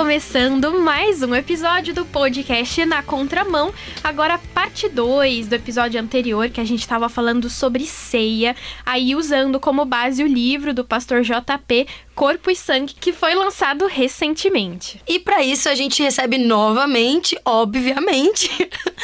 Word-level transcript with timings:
começando 0.00 0.80
mais 0.80 1.22
um 1.22 1.34
episódio 1.34 1.92
do 1.92 2.06
podcast 2.06 2.86
Na 2.86 3.02
Contramão. 3.02 3.70
Agora, 4.02 4.40
parte 4.54 4.88
2 4.88 5.46
do 5.46 5.54
episódio 5.54 6.00
anterior, 6.00 6.48
que 6.48 6.58
a 6.58 6.64
gente 6.64 6.80
estava 6.80 7.06
falando 7.10 7.50
sobre 7.50 7.84
ceia, 7.84 8.56
aí 8.86 9.14
usando 9.14 9.60
como 9.60 9.84
base 9.84 10.24
o 10.24 10.26
livro 10.26 10.72
do 10.72 10.86
pastor 10.86 11.20
JP, 11.20 11.86
Corpo 12.14 12.50
e 12.50 12.56
Sangue, 12.56 12.94
que 12.98 13.12
foi 13.12 13.34
lançado 13.34 13.86
recentemente. 13.86 15.02
E 15.06 15.18
para 15.18 15.44
isso 15.44 15.68
a 15.68 15.74
gente 15.74 16.02
recebe 16.02 16.38
novamente, 16.38 17.38
obviamente, 17.44 18.48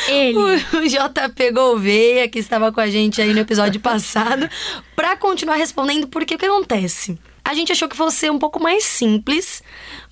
Ele. 0.08 0.38
o, 0.38 0.88
JP 0.88 1.50
Gouveia, 1.52 2.26
que 2.26 2.38
estava 2.38 2.72
com 2.72 2.80
a 2.80 2.88
gente 2.88 3.20
aí 3.20 3.34
no 3.34 3.40
episódio 3.40 3.82
passado, 3.82 4.48
para 4.96 5.14
continuar 5.14 5.56
respondendo, 5.56 6.08
porque 6.08 6.36
o 6.36 6.38
que 6.38 6.46
acontece? 6.46 7.18
A 7.46 7.54
gente 7.54 7.70
achou 7.70 7.88
que 7.88 7.96
fosse 7.96 8.28
um 8.28 8.40
pouco 8.40 8.60
mais 8.60 8.82
simples, 8.82 9.62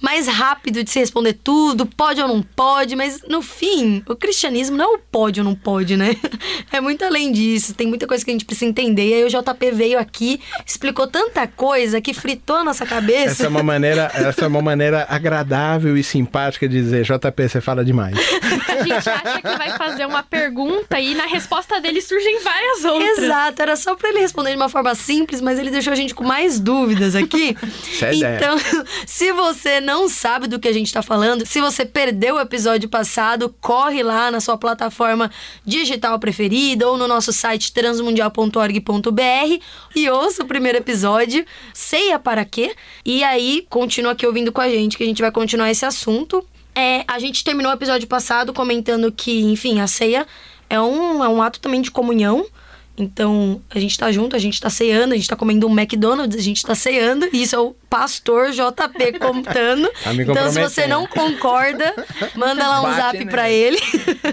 mais 0.00 0.28
rápido 0.28 0.84
de 0.84 0.90
se 0.90 1.00
responder 1.00 1.32
tudo, 1.32 1.84
pode 1.84 2.22
ou 2.22 2.28
não 2.28 2.40
pode, 2.40 2.94
mas 2.94 3.22
no 3.26 3.42
fim, 3.42 4.04
o 4.08 4.14
cristianismo 4.14 4.76
não 4.76 4.84
é 4.84 4.96
o 4.96 5.00
pode 5.00 5.40
ou 5.40 5.44
não 5.44 5.54
pode, 5.54 5.96
né? 5.96 6.14
É 6.72 6.80
muito 6.80 7.04
além 7.04 7.30
disso, 7.30 7.72
tem 7.72 7.86
muita 7.86 8.06
coisa 8.06 8.24
que 8.24 8.30
a 8.30 8.34
gente 8.34 8.44
precisa 8.44 8.68
entender. 8.68 9.08
E 9.08 9.14
aí 9.14 9.24
o 9.24 9.28
JP 9.28 9.70
veio 9.72 9.98
aqui, 9.98 10.40
explicou 10.66 11.06
tanta 11.06 11.46
coisa 11.46 12.00
que 12.00 12.12
fritou 12.12 12.56
a 12.56 12.64
nossa 12.64 12.84
cabeça. 12.84 13.30
Essa 13.30 13.44
é 13.44 13.48
uma 13.48 13.62
maneira, 13.62 14.10
essa 14.12 14.44
é 14.44 14.48
uma 14.48 14.60
maneira 14.60 15.06
agradável 15.08 15.96
e 15.96 16.02
simpática 16.02 16.68
de 16.68 16.80
dizer, 16.80 17.04
JP, 17.04 17.48
você 17.48 17.60
fala 17.60 17.84
demais. 17.84 18.16
A 18.68 18.82
gente 18.82 19.08
acha 19.08 19.40
que 19.40 19.56
vai 19.56 19.70
fazer 19.78 20.04
uma 20.04 20.22
pergunta 20.22 20.98
e 20.98 21.14
na 21.14 21.26
resposta 21.26 21.80
dele 21.80 22.00
surgem 22.00 22.40
várias 22.42 22.84
outras. 22.84 23.18
Exato, 23.18 23.62
era 23.62 23.76
só 23.76 23.94
para 23.94 24.08
ele 24.08 24.18
responder 24.18 24.50
de 24.50 24.56
uma 24.56 24.68
forma 24.68 24.94
simples, 24.96 25.40
mas 25.40 25.58
ele 25.58 25.70
deixou 25.70 25.92
a 25.92 25.96
gente 25.96 26.14
com 26.14 26.24
mais 26.24 26.58
dúvidas 26.58 27.14
aqui. 27.14 27.23
Isso 27.90 28.04
é 28.04 28.36
então, 28.36 28.56
se 29.06 29.32
você 29.32 29.80
não 29.80 30.08
sabe 30.08 30.46
do 30.46 30.58
que 30.58 30.68
a 30.68 30.72
gente 30.72 30.92
tá 30.92 31.02
falando, 31.02 31.46
se 31.46 31.60
você 31.60 31.84
perdeu 31.84 32.36
o 32.36 32.40
episódio 32.40 32.88
passado, 32.88 33.54
corre 33.60 34.02
lá 34.02 34.30
na 34.30 34.40
sua 34.40 34.56
plataforma 34.56 35.30
digital 35.64 36.18
preferida 36.18 36.88
ou 36.88 36.96
no 36.96 37.08
nosso 37.08 37.32
site 37.32 37.72
transmundial.org.br 37.72 39.62
e 39.94 40.10
ouça 40.10 40.42
o 40.42 40.46
primeiro 40.46 40.78
episódio, 40.78 41.44
Ceia 41.72 42.18
para 42.18 42.44
quê? 42.44 42.74
E 43.04 43.22
aí, 43.24 43.66
continua 43.68 44.12
aqui 44.12 44.26
ouvindo 44.26 44.52
com 44.52 44.60
a 44.60 44.68
gente, 44.68 44.96
que 44.96 45.04
a 45.04 45.06
gente 45.06 45.20
vai 45.20 45.30
continuar 45.30 45.70
esse 45.70 45.84
assunto. 45.84 46.44
É, 46.74 47.04
a 47.06 47.18
gente 47.18 47.44
terminou 47.44 47.70
o 47.70 47.74
episódio 47.74 48.08
passado 48.08 48.52
comentando 48.52 49.12
que, 49.12 49.42
enfim, 49.42 49.80
a 49.80 49.86
ceia 49.86 50.26
é 50.68 50.80
um, 50.80 51.22
é 51.22 51.28
um 51.28 51.40
ato 51.42 51.60
também 51.60 51.80
de 51.80 51.90
comunhão. 51.90 52.46
Então, 52.96 53.60
a 53.68 53.78
gente 53.78 53.98
tá 53.98 54.12
junto, 54.12 54.36
a 54.36 54.38
gente 54.38 54.60
tá 54.60 54.70
ceando, 54.70 55.14
a 55.14 55.16
gente 55.16 55.28
tá 55.28 55.34
comendo 55.34 55.66
um 55.66 55.78
McDonald's, 55.78 56.38
a 56.38 56.42
gente 56.42 56.62
tá 56.62 56.74
ceando. 56.74 57.28
E 57.32 57.42
isso 57.42 57.56
é 57.56 57.58
o 57.58 57.74
pastor 57.90 58.50
JP 58.52 59.18
contando. 59.18 59.88
Tá 60.02 60.14
então, 60.14 60.50
se 60.50 60.60
você 60.60 60.86
não 60.86 61.06
concorda, 61.06 61.92
manda 62.36 62.66
lá 62.68 62.80
um 62.80 62.84
Bate 62.84 62.96
zap 62.96 63.18
nele. 63.18 63.30
pra 63.30 63.50
ele. 63.50 63.78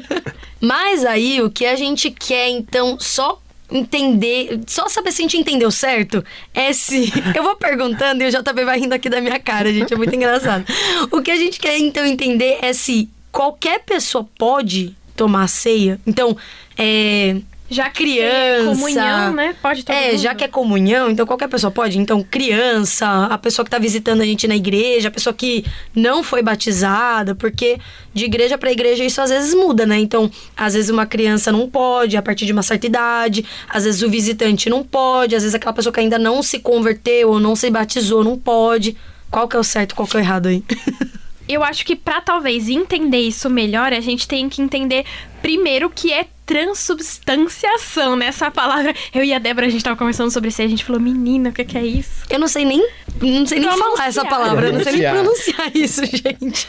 Mas 0.61 1.03
aí, 1.03 1.41
o 1.41 1.49
que 1.49 1.65
a 1.65 1.75
gente 1.75 2.11
quer, 2.11 2.49
então, 2.49 2.99
só 2.99 3.41
entender, 3.71 4.59
só 4.67 4.87
saber 4.87 5.11
se 5.11 5.21
a 5.21 5.23
gente 5.23 5.37
entendeu 5.37 5.71
certo, 5.71 6.23
é 6.53 6.71
se. 6.71 7.11
Eu 7.35 7.41
vou 7.41 7.55
perguntando 7.55 8.23
e 8.23 8.27
o 8.27 8.29
JP 8.29 8.63
vai 8.63 8.79
rindo 8.79 8.93
aqui 8.93 9.09
da 9.09 9.19
minha 9.21 9.39
cara, 9.39 9.73
gente, 9.73 9.91
é 9.91 9.97
muito 9.97 10.15
engraçado. 10.15 10.65
O 11.09 11.21
que 11.21 11.31
a 11.31 11.35
gente 11.37 11.59
quer, 11.59 11.79
então, 11.79 12.05
entender 12.05 12.59
é 12.61 12.73
se 12.73 13.09
qualquer 13.31 13.79
pessoa 13.79 14.27
pode 14.37 14.95
tomar 15.15 15.47
ceia. 15.47 15.99
Então, 16.05 16.37
é. 16.77 17.37
Já 17.73 17.89
criança. 17.89 18.66
comunhão, 18.66 19.33
né? 19.33 19.55
Pode 19.61 19.86
todo 19.86 19.95
É, 19.95 20.11
mundo. 20.11 20.19
já 20.19 20.36
que 20.36 20.44
é 20.44 20.47
comunhão, 20.50 21.09
então 21.09 21.25
qualquer 21.25 21.47
pessoa 21.47 21.72
pode. 21.72 21.97
Então, 21.97 22.22
criança, 22.22 23.07
a 23.28 23.38
pessoa 23.38 23.63
que 23.63 23.72
tá 23.72 23.79
visitando 23.79 24.19
a 24.19 24.25
gente 24.25 24.45
na 24.45 24.56
igreja, 24.57 25.07
a 25.07 25.12
pessoa 25.12 25.34
que 25.34 25.63
não 25.95 26.22
foi 26.22 26.41
batizada, 26.44 27.34
porque 27.34 27.79
de 28.13 28.25
igreja 28.25 28.57
para 28.57 28.72
igreja 28.73 29.06
isso 29.06 29.22
às 29.22 29.29
vezes 29.29 29.53
muda, 29.53 29.85
né? 29.85 29.97
Então, 29.97 30.29
às 30.56 30.73
vezes 30.73 30.90
uma 30.90 31.06
criança 31.06 31.50
não 31.50 31.69
pode 31.69 32.18
a 32.18 32.22
partir 32.22 32.45
de 32.45 32.51
uma 32.51 32.62
certa 32.62 32.85
idade, 32.88 33.45
às 33.69 33.85
vezes 33.85 34.01
o 34.01 34.09
visitante 34.09 34.69
não 34.69 34.84
pode, 34.84 35.34
às 35.34 35.44
vezes 35.44 35.56
aquela 35.56 35.72
pessoa 35.74 35.94
que 35.94 36.01
ainda 36.01 36.19
não 36.19 36.44
se 36.44 36.59
converteu 36.59 37.29
ou 37.29 37.40
não 37.40 37.56
se 37.56 37.69
batizou 37.69 38.22
não 38.24 38.38
pode. 38.38 38.97
Qual 39.31 39.47
que 39.47 39.56
é 39.56 39.59
o 39.59 39.63
certo, 39.63 39.95
qual 39.95 40.06
que 40.06 40.18
é 40.18 40.19
o 40.19 40.24
errado 40.24 40.47
aí? 40.47 40.62
Eu 41.50 41.63
acho 41.63 41.85
que 41.85 41.97
pra 41.97 42.22
talvez 42.22 42.69
entender 42.69 43.18
isso 43.19 43.50
melhor, 43.50 43.91
a 43.91 44.00
gente 44.00 44.25
tem 44.25 44.47
que 44.47 44.62
entender 44.62 45.03
primeiro 45.41 45.90
que 45.90 46.12
é 46.13 46.25
transubstanciação, 46.46 48.16
né? 48.18 48.25
Essa 48.25 48.52
palavra. 48.52 48.94
Eu 49.13 49.24
e 49.24 49.34
a 49.34 49.40
Débora, 49.40 49.68
a 49.68 49.69
gente 49.69 49.84
tava 49.84 49.96
conversando 49.96 50.31
sobre 50.31 50.50
isso 50.50 50.62
e 50.62 50.66
a 50.66 50.68
gente 50.68 50.84
falou, 50.84 51.02
menina, 51.02 51.50
o 51.50 51.53
que, 51.53 51.63
que 51.63 51.78
é 51.78 51.85
isso? 51.85 52.09
Eu 52.29 52.40
não 52.40 52.47
sei 52.47 52.66
nem, 52.66 52.79
não 53.22 53.46
sei 53.46 53.59
nem 53.59 53.69
Pronunciar. 53.69 53.96
falar 53.96 54.07
essa 54.07 54.25
palavra, 54.25 54.68
eu 54.68 54.74
não 54.74 54.84
sei 54.84 54.94
nem 54.97 55.09
pronunciar 55.12 55.72
isso, 55.75 56.01
gente. 56.06 56.68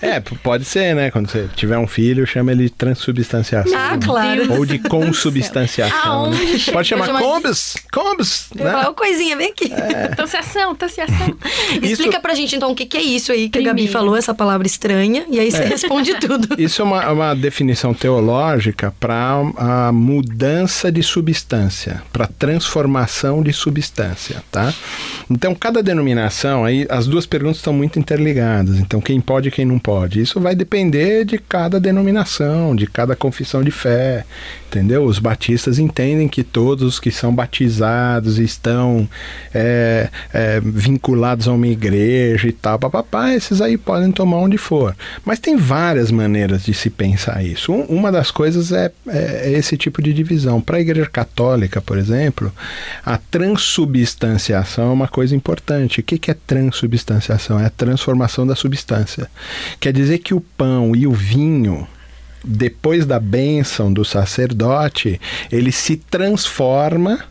É, 0.00 0.18
pode 0.20 0.64
ser, 0.64 0.94
né? 0.94 1.10
Quando 1.10 1.28
você 1.30 1.46
tiver 1.54 1.76
um 1.76 1.86
filho, 1.86 2.26
chama 2.26 2.52
ele 2.52 2.64
de 2.64 2.70
transubstanciação. 2.70 3.78
Ah, 3.78 3.96
né? 3.96 4.00
claro. 4.02 4.52
Ou 4.54 4.64
de 4.64 4.78
consubstanciação. 4.78 6.30
né? 6.30 6.38
Pode 6.72 6.88
chamar 6.88 7.08
combis, 7.20 7.74
Eu 8.56 8.64
falo, 8.64 8.82
né? 8.82 8.88
"Ô, 8.88 8.94
coisinha, 8.94 9.36
vem 9.36 9.50
aqui. 9.50 9.70
Tanciação, 10.16 10.74
tanciação. 10.74 11.36
Explica 11.82 12.18
pra 12.18 12.34
gente 12.34 12.56
então 12.56 12.70
o 12.70 12.74
que, 12.74 12.86
que 12.86 12.96
é 12.96 13.02
isso 13.02 13.30
aí 13.30 13.50
que 13.50 13.58
a 13.58 13.62
Gabi 13.62 13.82
Primeiro. 13.82 13.92
falou, 13.92 14.16
essa 14.16 14.32
palavra 14.32 14.66
estranha, 14.66 15.26
e 15.30 15.38
aí 15.38 15.50
você 15.50 15.64
responde 15.64 16.14
tudo. 16.18 16.48
Isso 16.58 16.80
é 16.80 16.84
uma, 16.84 17.10
uma 17.12 17.34
definição 17.34 17.92
teológica 17.92 18.07
para 19.00 19.52
a 19.56 19.92
mudança 19.92 20.90
de 20.90 21.02
substância, 21.02 22.02
para 22.12 22.26
transformação 22.26 23.42
de 23.42 23.52
substância, 23.52 24.42
tá? 24.50 24.72
Então, 25.30 25.54
cada 25.54 25.82
denominação, 25.82 26.64
aí 26.64 26.86
as 26.88 27.06
duas 27.06 27.26
perguntas 27.26 27.58
estão 27.58 27.72
muito 27.72 27.98
interligadas. 27.98 28.78
Então, 28.78 29.00
quem 29.00 29.20
pode 29.20 29.48
e 29.48 29.50
quem 29.50 29.64
não 29.64 29.78
pode. 29.78 30.20
Isso 30.20 30.40
vai 30.40 30.54
depender 30.54 31.24
de 31.24 31.38
cada 31.38 31.78
denominação, 31.78 32.74
de 32.74 32.86
cada 32.86 33.14
confissão 33.14 33.62
de 33.62 33.70
fé, 33.70 34.24
entendeu? 34.68 35.04
Os 35.04 35.18
batistas 35.18 35.78
entendem 35.78 36.28
que 36.28 36.42
todos 36.42 36.84
os 36.84 37.00
que 37.00 37.10
são 37.10 37.34
batizados 37.34 38.38
estão 38.38 39.08
é, 39.54 40.08
é, 40.32 40.60
vinculados 40.60 41.46
a 41.48 41.52
uma 41.52 41.66
igreja 41.66 42.48
e 42.48 42.52
tal, 42.52 42.78
papapá, 42.78 43.34
esses 43.34 43.60
aí 43.60 43.76
podem 43.76 44.10
tomar 44.12 44.38
onde 44.38 44.56
for. 44.56 44.96
Mas 45.24 45.38
tem 45.38 45.56
várias 45.56 46.10
maneiras 46.10 46.64
de 46.64 46.72
se 46.72 46.88
pensar 46.90 47.44
isso. 47.44 47.72
Um- 47.72 47.97
uma 47.98 48.12
das 48.12 48.30
coisas 48.30 48.72
é, 48.72 48.92
é 49.08 49.50
esse 49.52 49.76
tipo 49.76 50.00
de 50.00 50.12
divisão. 50.12 50.60
Para 50.60 50.78
a 50.78 50.80
igreja 50.80 51.08
católica, 51.10 51.80
por 51.80 51.98
exemplo, 51.98 52.52
a 53.04 53.18
transubstanciação 53.18 54.90
é 54.90 54.92
uma 54.92 55.08
coisa 55.08 55.34
importante. 55.34 56.00
O 56.00 56.02
que, 56.02 56.18
que 56.18 56.30
é 56.30 56.34
transubstanciação? 56.34 57.58
É 57.58 57.66
a 57.66 57.70
transformação 57.70 58.46
da 58.46 58.54
substância. 58.54 59.28
Quer 59.80 59.92
dizer 59.92 60.18
que 60.18 60.32
o 60.32 60.40
pão 60.40 60.94
e 60.94 61.06
o 61.06 61.12
vinho 61.12 61.86
depois 62.44 63.04
da 63.04 63.18
bênção 63.18 63.92
do 63.92 64.04
sacerdote, 64.04 65.20
ele 65.50 65.72
se 65.72 65.96
transforma 65.96 67.24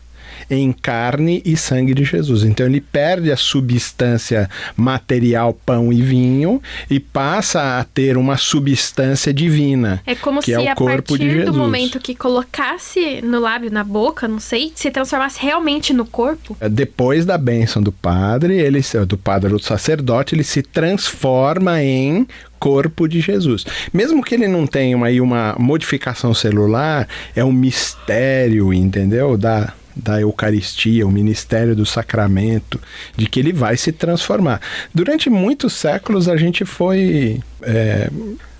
em 0.50 0.72
carne 0.72 1.42
e 1.44 1.56
sangue 1.56 1.94
de 1.94 2.04
Jesus. 2.04 2.42
Então 2.42 2.66
ele 2.66 2.80
perde 2.80 3.30
a 3.30 3.36
substância 3.36 4.48
material 4.76 5.52
pão 5.52 5.92
e 5.92 6.00
vinho 6.02 6.60
e 6.90 6.98
passa 6.98 7.78
a 7.78 7.84
ter 7.84 8.16
uma 8.16 8.36
substância 8.36 9.32
divina, 9.32 10.02
É 10.06 10.14
como 10.14 10.40
que 10.40 10.46
se 10.46 10.52
é 10.54 10.58
o 10.60 10.72
a 10.72 10.74
corpo 10.74 11.18
de 11.18 11.24
partir 11.24 11.38
do 11.40 11.46
Jesus. 11.46 11.56
momento 11.56 12.00
que 12.00 12.14
colocasse 12.14 13.20
no 13.22 13.40
lábio, 13.40 13.70
na 13.70 13.84
boca, 13.84 14.26
não 14.26 14.40
sei, 14.40 14.72
se 14.74 14.90
transformasse 14.90 15.38
realmente 15.40 15.92
no 15.92 16.04
corpo. 16.06 16.56
Depois 16.70 17.24
da 17.26 17.36
bênção 17.36 17.82
do 17.82 17.92
padre, 17.92 18.54
ele 18.58 18.80
do 19.06 19.18
padre 19.18 19.52
ou 19.52 19.58
do 19.58 19.64
sacerdote, 19.64 20.34
ele 20.34 20.44
se 20.44 20.62
transforma 20.62 21.82
em 21.82 22.26
corpo 22.58 23.08
de 23.08 23.20
Jesus. 23.20 23.64
Mesmo 23.92 24.22
que 24.22 24.34
ele 24.34 24.48
não 24.48 24.66
tenha 24.66 25.02
aí 25.04 25.20
uma 25.20 25.54
modificação 25.58 26.34
celular, 26.34 27.06
é 27.34 27.44
um 27.44 27.52
mistério, 27.52 28.72
entendeu? 28.72 29.36
Da, 29.36 29.72
da 29.98 30.20
Eucaristia, 30.20 31.06
o 31.06 31.10
ministério 31.10 31.74
do 31.74 31.84
sacramento, 31.84 32.80
de 33.16 33.26
que 33.26 33.40
ele 33.40 33.52
vai 33.52 33.76
se 33.76 33.92
transformar. 33.92 34.60
Durante 34.94 35.28
muitos 35.28 35.72
séculos 35.72 36.28
a 36.28 36.36
gente 36.36 36.64
foi. 36.64 37.40
é, 37.62 38.08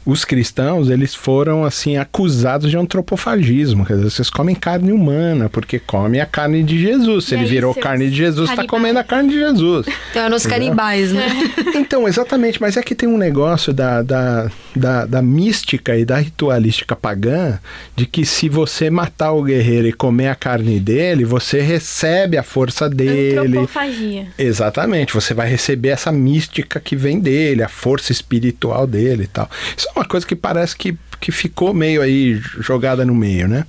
os 0.09 0.25
cristãos, 0.25 0.89
eles 0.89 1.15
foram 1.15 1.67
assim 1.67 1.99
acusados 1.99 2.71
de 2.71 2.79
antropofagismo, 2.79 3.85
quer 3.85 3.93
dizer, 3.97 4.11
vocês 4.11 4.31
comem 4.31 4.55
carne 4.55 4.91
humana, 4.91 5.51
porque 5.51 5.79
comem 5.79 6.19
a 6.19 6.25
carne 6.25 6.63
de 6.63 6.81
Jesus. 6.81 7.27
Se 7.27 7.35
E 7.35 7.37
ele 7.37 7.45
aí, 7.45 7.51
virou 7.51 7.75
carne 7.75 8.09
de 8.09 8.17
Jesus, 8.17 8.49
está 8.49 8.67
comendo 8.67 8.99
a 8.99 9.05
carne 9.05 9.29
de 9.29 9.39
Jesus. 9.39 9.87
Então 10.11 10.25
é 10.25 10.29
nos 10.31 10.47
canibais, 10.47 11.13
né? 11.13 11.29
Então, 11.75 12.09
exatamente, 12.09 12.59
mas 12.59 12.79
é 12.79 12.83
que 12.83 12.95
tem 12.95 13.07
um 13.07 13.19
negócio 13.19 13.71
da, 13.71 14.01
da, 14.01 14.51
da, 14.79 15.05
da 15.05 15.21
mística 15.21 15.97
e 15.97 16.05
da 16.05 16.19
ritualística 16.19 16.97
pagã 16.97 17.59
de 17.95 18.07
que 18.07 18.25
se 18.25 18.49
você 18.49 18.89
matar 18.89 19.33
o 19.33 19.43
guerreiro 19.43 19.89
e 19.89 19.93
comer 19.93 20.29
a 20.29 20.35
carne 20.35 20.81
dele, 20.81 21.25
você 21.25 21.61
recebe 21.61 22.37
a 22.37 22.43
força 22.43 22.89
dele. 22.89 23.59
Antropofagia. 23.59 24.27
Exatamente, 24.39 25.13
você 25.13 25.35
vai 25.35 25.49
receber 25.49 25.89
essa 25.89 26.11
mística 26.13 26.81
que 26.81 26.97
vem 26.97 27.21
dele, 27.21 27.63
a 27.63 27.69
força 27.69 28.13
espiritual 28.13 28.87
dele 28.87 29.25
e 29.25 29.29
tal. 29.29 29.51
Isso 29.77 29.89
é 29.89 29.99
uma 29.99 30.05
coisa 30.05 30.27
que 30.27 30.37
parece 30.37 30.77
que, 30.77 30.97
que 31.21 31.33
ficou 31.33 31.75
meio 31.75 32.01
aí 32.01 32.35
jogada 32.61 33.05
no 33.05 33.15
meio, 33.15 33.49
né? 33.49 33.67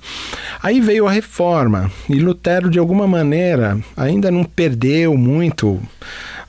Aí 0.62 0.80
veio 0.80 1.06
a 1.06 1.10
reforma 1.10 1.90
e 2.08 2.14
Lutero, 2.14 2.70
de 2.70 2.78
alguma 2.78 3.06
maneira, 3.06 3.78
ainda 3.96 4.30
não 4.30 4.44
perdeu 4.44 5.16
muito 5.16 5.80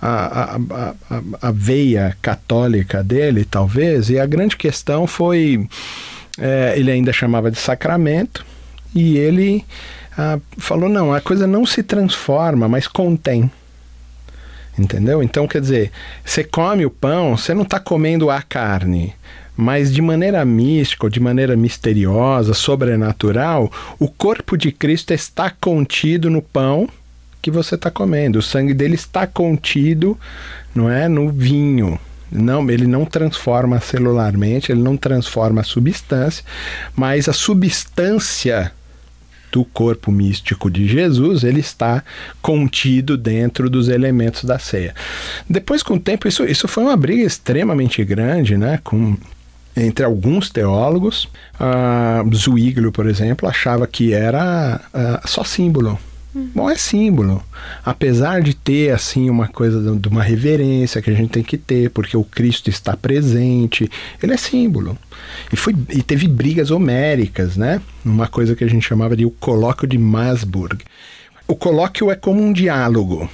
a, 0.01 0.55
a, 0.55 0.93
a, 1.09 1.21
a 1.41 1.51
veia 1.51 2.17
católica 2.21 3.03
dele, 3.03 3.45
talvez, 3.45 4.09
e 4.09 4.19
a 4.19 4.25
grande 4.25 4.57
questão 4.57 5.05
foi. 5.05 5.67
É, 6.39 6.73
ele 6.75 6.89
ainda 6.89 7.13
chamava 7.13 7.51
de 7.51 7.59
sacramento, 7.59 8.45
e 8.95 9.17
ele 9.17 9.65
falou: 10.57 10.89
não, 10.89 11.13
a 11.13 11.21
coisa 11.21 11.47
não 11.47 11.65
se 11.65 11.83
transforma, 11.83 12.67
mas 12.67 12.87
contém. 12.87 13.49
Entendeu? 14.77 15.21
Então, 15.21 15.47
quer 15.47 15.61
dizer, 15.61 15.91
você 16.23 16.43
come 16.43 16.85
o 16.85 16.89
pão, 16.89 17.37
você 17.37 17.53
não 17.53 17.63
está 17.63 17.79
comendo 17.79 18.29
a 18.29 18.41
carne, 18.41 19.13
mas 19.55 19.93
de 19.93 20.01
maneira 20.01 20.43
mística, 20.45 21.05
ou 21.05 21.09
de 21.09 21.19
maneira 21.19 21.55
misteriosa, 21.57 22.53
sobrenatural, 22.53 23.71
o 23.99 24.07
corpo 24.07 24.57
de 24.57 24.71
Cristo 24.71 25.13
está 25.13 25.49
contido 25.49 26.29
no 26.29 26.41
pão 26.41 26.87
que 27.41 27.51
você 27.51 27.75
está 27.75 27.89
comendo. 27.89 28.39
O 28.39 28.41
sangue 28.41 28.73
dele 28.73 28.95
está 28.95 29.25
contido, 29.25 30.17
não 30.75 30.89
é, 30.89 31.07
no 31.07 31.29
vinho. 31.29 31.99
Não, 32.31 32.69
ele 32.69 32.87
não 32.87 33.03
transforma 33.03 33.79
celularmente, 33.81 34.71
ele 34.71 34.81
não 34.81 34.95
transforma 34.95 35.61
a 35.61 35.65
substância, 35.65 36.45
mas 36.95 37.27
a 37.27 37.33
substância 37.33 38.71
do 39.51 39.65
corpo 39.65 40.11
místico 40.11 40.71
de 40.71 40.87
Jesus, 40.87 41.43
ele 41.43 41.59
está 41.59 42.01
contido 42.41 43.17
dentro 43.17 43.69
dos 43.69 43.89
elementos 43.89 44.45
da 44.45 44.57
ceia. 44.57 44.95
Depois, 45.49 45.83
com 45.83 45.95
o 45.95 45.99
tempo, 45.99 46.25
isso, 46.25 46.45
isso 46.45 46.69
foi 46.69 46.83
uma 46.83 46.95
briga 46.95 47.23
extremamente 47.23 48.01
grande, 48.05 48.55
né? 48.55 48.79
Com 48.81 49.17
entre 49.75 50.03
alguns 50.03 50.49
teólogos, 50.49 51.29
uh, 51.55 52.35
Zwinglio, 52.35 52.91
por 52.91 53.07
exemplo, 53.07 53.47
achava 53.47 53.87
que 53.87 54.13
era 54.13 54.81
uh, 54.93 55.27
só 55.27 55.43
símbolo. 55.43 55.97
Bom, 56.33 56.69
é 56.69 56.75
símbolo. 56.75 57.43
Apesar 57.83 58.41
de 58.41 58.53
ter, 58.53 58.91
assim, 58.91 59.29
uma 59.29 59.47
coisa 59.47 59.95
de 59.95 60.07
uma 60.07 60.23
reverência 60.23 61.01
que 61.01 61.09
a 61.09 61.13
gente 61.13 61.31
tem 61.31 61.43
que 61.43 61.57
ter, 61.57 61.89
porque 61.89 62.15
o 62.15 62.23
Cristo 62.23 62.69
está 62.69 62.95
presente, 62.95 63.89
ele 64.23 64.33
é 64.33 64.37
símbolo. 64.37 64.97
E, 65.51 65.57
foi, 65.57 65.75
e 65.89 66.01
teve 66.01 66.27
brigas 66.27 66.71
homéricas, 66.71 67.57
né? 67.57 67.81
Uma 68.03 68.27
coisa 68.27 68.55
que 68.55 68.63
a 68.63 68.69
gente 68.69 68.87
chamava 68.87 69.15
de 69.15 69.25
o 69.25 69.31
colóquio 69.31 69.87
de 69.87 69.97
Masburg. 69.97 70.83
O 71.47 71.55
colóquio 71.55 72.09
é 72.09 72.15
como 72.15 72.41
um 72.41 72.53
diálogo. 72.53 73.29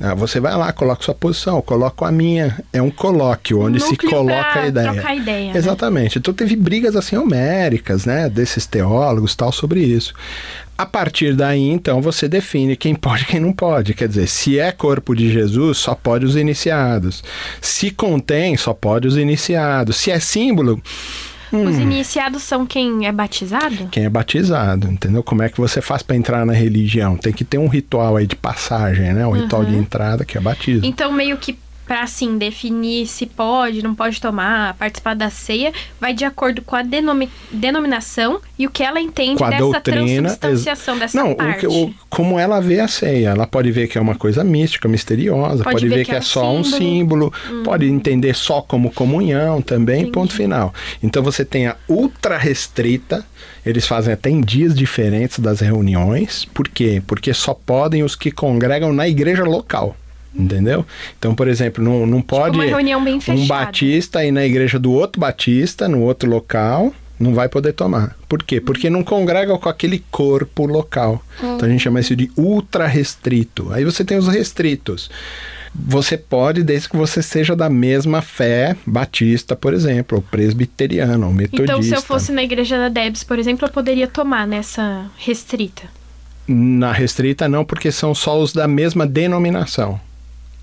Ah, 0.00 0.14
você 0.14 0.40
vai 0.40 0.56
lá, 0.56 0.72
coloca 0.72 1.04
sua 1.04 1.14
posição, 1.14 1.56
eu 1.56 1.62
coloco 1.62 2.04
a 2.04 2.10
minha. 2.10 2.58
É 2.72 2.82
um 2.82 2.90
colóquio 2.90 3.60
onde 3.60 3.80
se 3.80 3.96
coloca 3.96 4.60
a 4.60 4.66
ideia. 4.66 4.92
Trocar 4.92 5.16
ideia 5.16 5.52
né? 5.52 5.58
Exatamente. 5.58 6.16
Né? 6.16 6.20
Então 6.20 6.34
teve 6.34 6.56
brigas 6.56 6.96
assim 6.96 7.16
homéricas, 7.16 8.04
né, 8.04 8.28
desses 8.28 8.66
teólogos 8.66 9.36
tal 9.36 9.52
sobre 9.52 9.80
isso. 9.80 10.12
A 10.76 10.84
partir 10.84 11.36
daí, 11.36 11.70
então, 11.70 12.02
você 12.02 12.26
define 12.26 12.74
quem 12.74 12.96
pode 12.96 13.22
e 13.22 13.26
quem 13.26 13.38
não 13.38 13.52
pode. 13.52 13.94
Quer 13.94 14.08
dizer, 14.08 14.26
se 14.26 14.58
é 14.58 14.72
corpo 14.72 15.14
de 15.14 15.32
Jesus, 15.32 15.78
só 15.78 15.94
pode 15.94 16.26
os 16.26 16.34
iniciados. 16.34 17.22
Se 17.60 17.92
contém, 17.92 18.56
só 18.56 18.74
pode 18.74 19.06
os 19.06 19.16
iniciados. 19.16 19.96
Se 19.96 20.10
é 20.10 20.18
símbolo, 20.18 20.82
os 21.54 21.76
hum. 21.76 21.80
iniciados 21.80 22.42
são 22.42 22.66
quem 22.66 23.06
é 23.06 23.12
batizado? 23.12 23.88
Quem 23.90 24.04
é 24.04 24.08
batizado, 24.08 24.88
entendeu? 24.88 25.22
Como 25.22 25.42
é 25.42 25.48
que 25.48 25.60
você 25.60 25.80
faz 25.80 26.02
para 26.02 26.16
entrar 26.16 26.44
na 26.44 26.52
religião? 26.52 27.16
Tem 27.16 27.32
que 27.32 27.44
ter 27.44 27.58
um 27.58 27.68
ritual 27.68 28.16
aí 28.16 28.26
de 28.26 28.36
passagem, 28.36 29.12
né? 29.12 29.26
Um 29.26 29.30
uhum. 29.30 29.42
ritual 29.42 29.64
de 29.64 29.76
entrada 29.76 30.24
que 30.24 30.36
é 30.36 30.40
batismo. 30.40 30.84
Então, 30.84 31.12
meio 31.12 31.36
que 31.36 31.56
para 31.86 32.02
assim 32.02 32.38
definir 32.38 33.06
se 33.06 33.26
pode, 33.26 33.82
não 33.82 33.94
pode 33.94 34.20
tomar, 34.20 34.74
participar 34.74 35.14
da 35.14 35.30
ceia, 35.30 35.72
vai 36.00 36.14
de 36.14 36.24
acordo 36.24 36.62
com 36.62 36.74
a 36.76 36.82
denomi 36.82 37.28
denominação 37.50 38.40
e 38.58 38.66
o 38.66 38.70
que 38.70 38.82
ela 38.82 39.00
entende 39.00 39.36
com 39.36 39.44
a 39.44 39.50
dessa 39.50 39.62
doutrina, 39.62 40.34
transubstanciação 40.34 40.98
dessa 40.98 41.22
não, 41.22 41.34
parte. 41.34 41.66
O, 41.66 41.86
o, 41.86 41.94
como 42.08 42.38
ela 42.38 42.60
vê 42.60 42.80
a 42.80 42.88
ceia, 42.88 43.30
ela 43.30 43.46
pode 43.46 43.70
ver 43.70 43.88
que 43.88 43.98
é 43.98 44.00
uma 44.00 44.14
coisa 44.14 44.42
mística, 44.42 44.88
misteriosa, 44.88 45.62
pode, 45.64 45.76
pode 45.76 45.88
ver, 45.88 45.96
ver, 45.96 46.04
que, 46.04 46.12
é, 46.12 46.16
é 46.16 46.20
só 46.20 46.40
símbolo. 46.40 46.58
um 46.58 46.64
símbolo, 46.64 47.34
hum. 47.50 47.62
pode 47.64 47.86
entender 47.86 48.34
só 48.34 48.62
como 48.62 48.90
comunhão 48.90 49.60
também, 49.60 50.00
Entendi. 50.00 50.12
ponto 50.12 50.32
final. 50.32 50.72
Então 51.02 51.22
você 51.22 51.44
tem 51.44 51.66
a 51.66 51.76
ultra 51.88 52.38
restrita, 52.38 53.24
eles 53.64 53.86
fazem 53.86 54.12
até 54.14 54.30
em 54.30 54.40
dias 54.40 54.74
diferentes 54.74 55.38
das 55.38 55.60
reuniões, 55.60 56.44
por 56.46 56.68
quê? 56.68 57.02
Porque 57.06 57.34
só 57.34 57.54
podem 57.54 58.02
os 58.02 58.14
que 58.14 58.30
congregam 58.30 58.92
na 58.92 59.08
igreja 59.08 59.44
local. 59.44 59.96
Entendeu? 60.34 60.84
Então, 61.16 61.34
por 61.34 61.46
exemplo, 61.46 61.82
não, 61.82 62.06
não 62.06 62.18
tipo 62.18 62.34
pode 62.34 62.58
tipo 62.58 63.32
um 63.32 63.46
batista 63.46 64.24
ir 64.24 64.32
na 64.32 64.44
igreja 64.44 64.78
do 64.78 64.92
outro 64.92 65.20
batista, 65.20 65.88
no 65.88 66.00
outro 66.00 66.28
local, 66.28 66.92
não 67.18 67.34
vai 67.34 67.48
poder 67.48 67.72
tomar. 67.72 68.16
Por 68.28 68.42
quê? 68.42 68.60
Porque 68.60 68.90
não 68.90 69.04
congrega 69.04 69.56
com 69.56 69.68
aquele 69.68 70.04
corpo 70.10 70.66
local. 70.66 71.24
Uhum. 71.40 71.54
Então 71.54 71.68
a 71.68 71.70
gente 71.70 71.82
chama 71.82 72.00
isso 72.00 72.16
de 72.16 72.30
ultra 72.36 72.86
restrito. 72.86 73.72
Aí 73.72 73.84
você 73.84 74.04
tem 74.04 74.18
os 74.18 74.26
restritos. 74.26 75.08
Você 75.76 76.16
pode, 76.16 76.62
desde 76.62 76.88
que 76.88 76.96
você 76.96 77.20
seja 77.20 77.56
da 77.56 77.68
mesma 77.68 78.22
fé 78.22 78.76
batista, 78.86 79.56
por 79.56 79.74
exemplo, 79.74 80.18
ou 80.18 80.22
presbiteriano, 80.22 81.26
ou 81.26 81.32
metodista. 81.32 81.72
Então, 81.72 81.82
se 81.82 81.94
eu 81.94 82.02
fosse 82.02 82.30
na 82.30 82.44
igreja 82.44 82.78
da 82.78 82.88
Debs, 82.88 83.24
por 83.24 83.38
exemplo, 83.40 83.66
eu 83.66 83.72
poderia 83.72 84.06
tomar 84.06 84.46
nessa 84.46 85.06
restrita? 85.16 85.82
Na 86.46 86.92
restrita 86.92 87.48
não, 87.48 87.64
porque 87.64 87.90
são 87.90 88.14
só 88.14 88.40
os 88.40 88.52
da 88.52 88.68
mesma 88.68 89.04
denominação. 89.04 89.98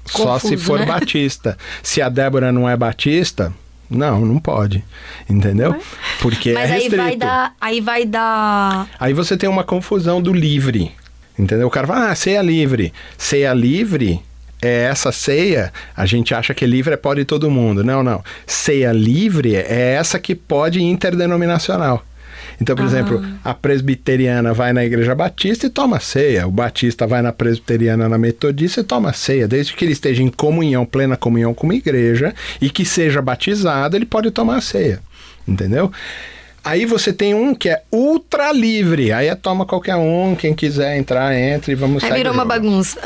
Confuso, 0.04 0.24
Só 0.24 0.40
se 0.40 0.58
for 0.58 0.80
né? 0.80 0.86
batista. 0.86 1.58
Se 1.82 2.02
a 2.02 2.10
Débora 2.10 2.52
não 2.52 2.70
é 2.70 2.76
batista, 2.76 3.54
não, 3.90 4.22
não 4.22 4.40
pode. 4.40 4.84
Entendeu? 5.30 5.76
Porque 6.22 6.54
Mas 6.54 6.70
é 6.70 6.74
restrito. 6.74 7.02
aí 7.02 7.08
vai 7.08 7.16
dar. 7.18 7.56
Aí 7.60 7.82
vai 7.82 8.06
dar. 8.06 8.90
Aí 9.00 9.14
você 9.14 9.36
tem 9.36 9.50
uma 9.50 9.64
confusão 9.64 10.22
do 10.22 10.34
livre. 10.34 10.92
Entendeu? 11.38 11.68
O 11.68 11.72
cara 11.72 11.88
fala, 11.88 12.10
ah, 12.10 12.16
ceia 12.16 12.42
livre. 12.42 12.94
Ceia 13.18 13.54
livre 13.54 14.22
é 14.62 14.84
essa 14.84 15.12
ceia, 15.12 15.74
a 15.98 16.06
gente 16.06 16.36
acha 16.36 16.54
que 16.54 16.66
livre 16.68 16.94
é 16.94 16.98
pode 16.98 17.26
todo 17.26 17.50
mundo. 17.50 17.84
Não, 17.84 18.04
não. 18.04 18.24
Ceia 18.46 18.92
livre 18.92 19.56
é 19.56 19.96
essa 19.96 20.20
que 20.20 20.36
pode 20.36 20.82
interdenominacional. 20.82 22.06
Então, 22.62 22.76
por 22.76 22.86
exemplo, 22.86 23.26
a 23.44 23.56
presbiteriana 23.56 24.54
vai 24.54 24.72
na 24.72 24.86
igreja 24.86 25.16
batista 25.16 25.66
e 25.66 25.70
toma 25.70 26.00
ceia. 26.00 26.48
O 26.48 26.52
batista 26.52 27.08
vai 27.08 27.24
na 27.24 27.34
presbiteriana, 27.34 28.08
na 28.08 28.20
metodista 28.20 28.82
e 28.82 28.84
toma 28.84 29.12
ceia. 29.14 29.48
Desde 29.48 29.74
que 29.74 29.84
ele 29.84 29.94
esteja 29.94 30.22
em 30.22 30.30
comunhão, 30.30 30.86
plena 30.86 31.18
comunhão 31.18 31.56
com 31.56 31.66
uma 31.66 31.74
igreja 31.74 32.36
e 32.62 32.70
que 32.70 32.86
seja 32.86 33.20
batizado, 33.20 33.98
ele 33.98 34.06
pode 34.06 34.30
tomar 34.30 34.58
a 34.58 34.62
ceia. 34.62 35.00
Entendeu? 35.48 35.92
Aí 36.64 36.86
você 36.86 37.12
tem 37.12 37.34
um 37.34 37.56
que 37.56 37.68
é 37.68 37.82
ultra 37.92 38.52
livre. 38.52 39.12
Aí 39.12 39.28
é 39.28 39.34
toma 39.34 39.66
qualquer 39.66 39.96
um, 39.96 40.36
quem 40.36 40.54
quiser 40.54 40.96
entrar, 40.96 41.36
entre 41.36 41.72
e 41.72 41.76
vamos 41.76 42.04
Aí 42.04 42.14
virou 42.14 42.32
uma 42.32 42.46
bagunça. 42.46 43.00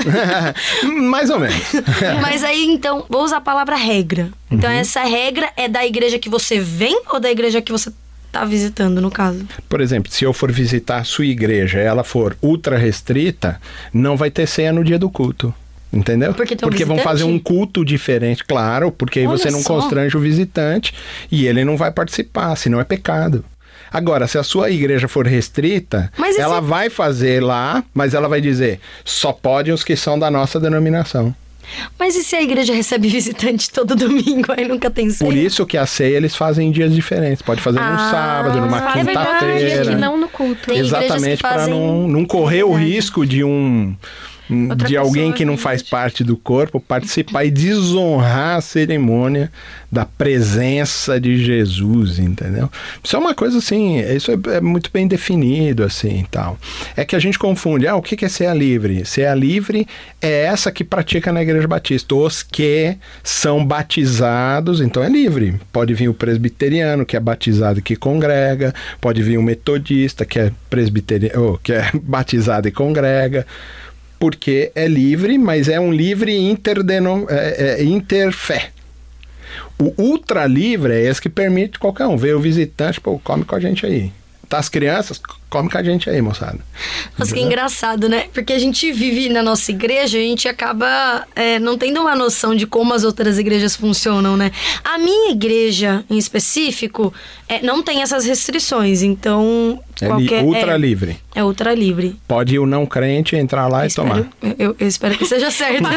Mais 0.83 1.29
ou 1.29 1.39
menos. 1.39 1.55
Mas 2.21 2.43
aí 2.43 2.65
então, 2.65 3.05
vou 3.09 3.24
usar 3.24 3.38
a 3.38 3.41
palavra 3.41 3.77
regra. 3.77 4.29
Então 4.51 4.69
uhum. 4.69 4.75
essa 4.75 5.03
regra 5.03 5.50
é 5.55 5.69
da 5.69 5.85
igreja 5.85 6.19
que 6.19 6.27
você 6.27 6.59
vem 6.59 7.03
ou 7.09 7.19
da 7.21 7.31
igreja 7.31 7.62
que 7.62 7.71
você 7.71 7.89
está 8.35 8.45
visitando, 8.45 9.01
no 9.01 9.09
caso. 9.09 9.47
Por 9.69 9.79
exemplo, 9.79 10.11
se 10.11 10.25
eu 10.25 10.33
for 10.33 10.51
visitar 10.51 10.97
a 10.97 11.03
sua 11.03 11.25
igreja 11.25 11.79
ela 11.79 12.03
for 12.03 12.37
ultra 12.41 12.77
restrita, 12.77 13.59
não 13.93 14.17
vai 14.17 14.29
ter 14.29 14.45
ceia 14.47 14.73
no 14.73 14.83
dia 14.83 14.99
do 14.99 15.09
culto. 15.09 15.53
Entendeu? 15.93 16.33
Porque, 16.33 16.57
porque 16.57 16.83
vão 16.83 16.97
fazer 16.97 17.23
um 17.23 17.39
culto 17.39 17.85
diferente, 17.85 18.43
claro, 18.43 18.91
porque 18.91 19.19
aí 19.19 19.27
você 19.27 19.49
não 19.49 19.61
só. 19.61 19.75
constrange 19.75 20.17
o 20.17 20.19
visitante 20.19 20.93
e 21.31 21.47
ele 21.47 21.63
não 21.63 21.77
vai 21.77 21.89
participar, 21.89 22.53
senão 22.57 22.81
é 22.81 22.83
pecado. 22.83 23.45
Agora, 23.93 24.27
se 24.27 24.37
a 24.37 24.43
sua 24.43 24.69
igreja 24.69 25.07
for 25.07 25.25
restrita, 25.25 26.11
ela 26.37 26.59
vai 26.59 26.89
fazer 26.89 27.41
lá, 27.41 27.81
mas 27.93 28.13
ela 28.13 28.27
vai 28.27 28.41
dizer: 28.41 28.81
só 29.05 29.31
podem 29.31 29.73
os 29.73 29.85
que 29.85 29.95
são 29.95 30.19
da 30.19 30.29
nossa 30.29 30.59
denominação. 30.59 31.33
Mas 31.98 32.15
e 32.15 32.24
se 32.24 32.36
a 32.36 32.41
igreja 32.41 32.74
recebe 32.74 33.07
visitante 33.10 33.69
todo 33.69 33.95
domingo, 33.95 34.53
aí 34.55 34.67
nunca 34.67 34.89
tem 34.89 35.10
ceia? 35.10 35.29
Por 35.29 35.38
isso 35.38 35.65
que 35.65 35.77
a 35.77 35.86
ceia 35.86 36.17
eles 36.17 36.36
fazem 36.36 36.69
em 36.69 36.72
dias 36.72 36.93
diferentes. 36.93 37.41
Pode 37.41 37.62
fazer 37.62 37.79
ah, 37.79 37.91
num 37.91 37.98
sábado, 37.98 38.62
numa 38.62 38.93
quinta-feira. 38.93 39.95
não 39.95 40.17
no 40.17 40.27
culto. 40.27 40.67
Tem 40.67 40.79
Exatamente, 40.79 41.41
para 41.41 41.67
não, 41.67 42.07
não 42.07 42.25
correr 42.25 42.63
o 42.63 42.74
risco 42.74 43.25
de 43.25 43.43
um 43.43 43.95
Outra 44.49 44.87
de 44.87 44.95
alguém 44.95 45.31
que 45.31 45.43
não 45.43 45.57
faz 45.57 45.81
parte 45.81 46.23
do 46.23 46.37
corpo 46.37 46.79
participar 46.79 47.45
e 47.45 47.51
desonrar 47.51 48.57
a 48.57 48.61
cerimônia 48.61 49.51
da 49.91 50.05
presença 50.05 51.19
de 51.19 51.43
Jesus, 51.43 52.19
entendeu? 52.19 52.69
Isso 53.03 53.15
é 53.15 53.19
uma 53.19 53.33
coisa 53.33 53.57
assim, 53.57 53.97
isso 53.99 54.31
é, 54.31 54.57
é 54.57 54.61
muito 54.61 54.91
bem 54.91 55.07
definido 55.07 55.83
assim, 55.83 56.25
tal. 56.29 56.59
É 56.95 57.05
que 57.05 57.15
a 57.15 57.19
gente 57.19 57.39
confunde, 57.39 57.87
ah, 57.87 57.95
o 57.95 58.01
que 58.01 58.23
é 58.23 58.29
ceia 58.29 58.53
livre? 58.53 59.05
Ceia 59.05 59.33
livre 59.33 59.87
é 60.21 60.45
essa 60.45 60.71
que 60.71 60.83
pratica 60.83 61.31
na 61.31 61.41
igreja 61.41 61.67
batista, 61.67 62.13
os 62.13 62.43
que 62.43 62.97
são 63.23 63.65
batizados, 63.65 64.81
então 64.81 65.03
é 65.03 65.09
livre. 65.09 65.59
Pode 65.71 65.93
vir 65.93 66.09
o 66.09 66.13
presbiteriano 66.13 67.05
que 67.05 67.15
é 67.15 67.19
batizado 67.19 67.79
e 67.79 67.81
que 67.81 67.95
congrega, 67.95 68.73
pode 68.99 69.23
vir 69.23 69.37
o 69.37 69.43
metodista 69.43 70.25
que 70.25 70.39
é 70.39 70.51
presbiteriano, 70.69 71.59
que 71.63 71.73
é 71.73 71.89
batizado 72.03 72.67
e 72.67 72.71
congrega 72.71 73.45
porque 74.19 74.72
é 74.75 74.88
livre, 74.88 75.38
mas 75.38 75.67
é 75.67 75.79
um 75.79 75.91
livre 75.91 76.36
interdenom, 76.36 77.25
é, 77.29 77.79
é, 77.79 77.84
interfé. 77.84 78.72
O 79.77 79.93
ultra 80.01 80.45
livre 80.45 80.93
é 80.93 81.01
esse 81.01 81.22
que 81.22 81.29
permite 81.29 81.77
qualquer 81.79 82.07
um. 82.07 82.17
Veio 82.17 82.38
o 82.38 82.41
visitante, 82.41 83.01
pô, 83.01 83.19
come 83.19 83.43
com 83.43 83.55
a 83.55 83.60
gente 83.60 83.86
aí. 83.86 84.12
Tá 84.48 84.57
as 84.57 84.69
crianças, 84.69 85.19
come 85.55 85.69
com 85.69 85.77
a 85.77 85.83
gente 85.83 86.09
aí, 86.09 86.21
moçada. 86.21 86.59
Nossa, 87.17 87.33
que 87.33 87.39
engraçado, 87.39 88.09
né? 88.09 88.25
Porque 88.33 88.51
a 88.51 88.59
gente 88.59 88.91
vive 88.91 89.29
na 89.29 89.41
nossa 89.41 89.71
igreja, 89.71 90.17
a 90.17 90.21
gente 90.21 90.47
acaba 90.47 91.25
é, 91.35 91.59
não 91.59 91.77
tendo 91.77 92.01
uma 92.01 92.15
noção 92.15 92.53
de 92.53 92.67
como 92.67 92.93
as 92.93 93.03
outras 93.05 93.39
igrejas 93.39 93.75
funcionam, 93.75 94.35
né? 94.35 94.51
A 94.83 94.97
minha 94.97 95.31
igreja, 95.31 96.03
em 96.09 96.17
específico, 96.17 97.13
é, 97.47 97.62
não 97.62 97.81
tem 97.81 98.01
essas 98.01 98.25
restrições, 98.25 99.01
então... 99.01 99.79
É 100.01 100.07
qualquer, 100.07 100.43
ultra 100.43 100.74
é, 100.74 100.77
livre. 100.77 101.17
É 101.33 101.41
ultra 101.41 101.74
livre. 101.74 102.17
Pode 102.27 102.55
ir 102.55 102.59
o 102.59 102.65
não 102.65 102.85
crente 102.85 103.33
entrar 103.38 103.69
lá 103.69 103.88
e 103.88 103.89
tomar. 103.93 104.19
Espero- 104.19 104.35
eu, 104.41 104.55
eu- 104.71 104.75
eu 104.77 104.88
espero 104.89 105.17
que 105.17 105.25
seja 105.25 105.50
certo. 105.50 105.85
A 105.88 105.89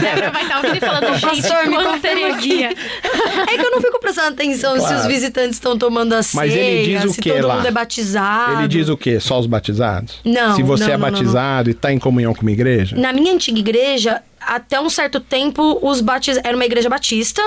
Débora 0.00 0.30
vai 0.32 0.42
estar 0.42 0.56
ouvindo 0.56 0.76
e 0.76 0.80
falando, 0.80 1.18
gente, 1.18 1.42
Pastor, 1.42 1.66
me 1.66 2.08
heresia. 2.08 2.70
É 2.70 3.58
que 3.58 3.66
eu 3.66 3.70
não 3.72 3.80
fico 3.82 4.00
prestando 4.00 4.28
atenção 4.28 4.72
se 4.76 4.78
Claro. 4.86 5.00
os 5.00 5.06
visitantes 5.06 5.56
estão 5.56 5.76
tomando 5.76 6.14
a 6.14 6.22
ceia, 6.22 6.42
Mas 6.46 6.54
ele 6.54 6.94
diz 6.96 7.04
o 7.04 7.12
se 7.12 7.20
que 7.20 7.30
todo 7.30 7.46
lá? 7.46 7.56
mundo 7.56 7.66
é 7.66 7.70
batizado. 7.70 8.58
Ele 8.60 8.68
diz 8.68 8.88
o 8.88 8.96
quê? 9.02 9.20
Só 9.20 9.38
os 9.38 9.46
batizados? 9.46 10.20
Não, 10.24 10.56
Se 10.56 10.62
você 10.62 10.84
não, 10.84 10.92
é 10.92 10.96
não, 10.96 11.06
não, 11.06 11.12
batizado 11.12 11.70
e 11.70 11.72
está 11.72 11.92
em 11.92 11.98
comunhão 11.98 12.34
com 12.34 12.42
uma 12.42 12.50
igreja? 12.50 12.96
Na 12.96 13.12
minha 13.12 13.32
antiga 13.32 13.58
igreja, 13.58 14.22
até 14.40 14.80
um 14.80 14.88
certo 14.88 15.20
tempo, 15.20 15.78
os 15.82 16.00
batiz... 16.00 16.38
era 16.42 16.56
uma 16.56 16.64
igreja 16.64 16.88
batista, 16.88 17.42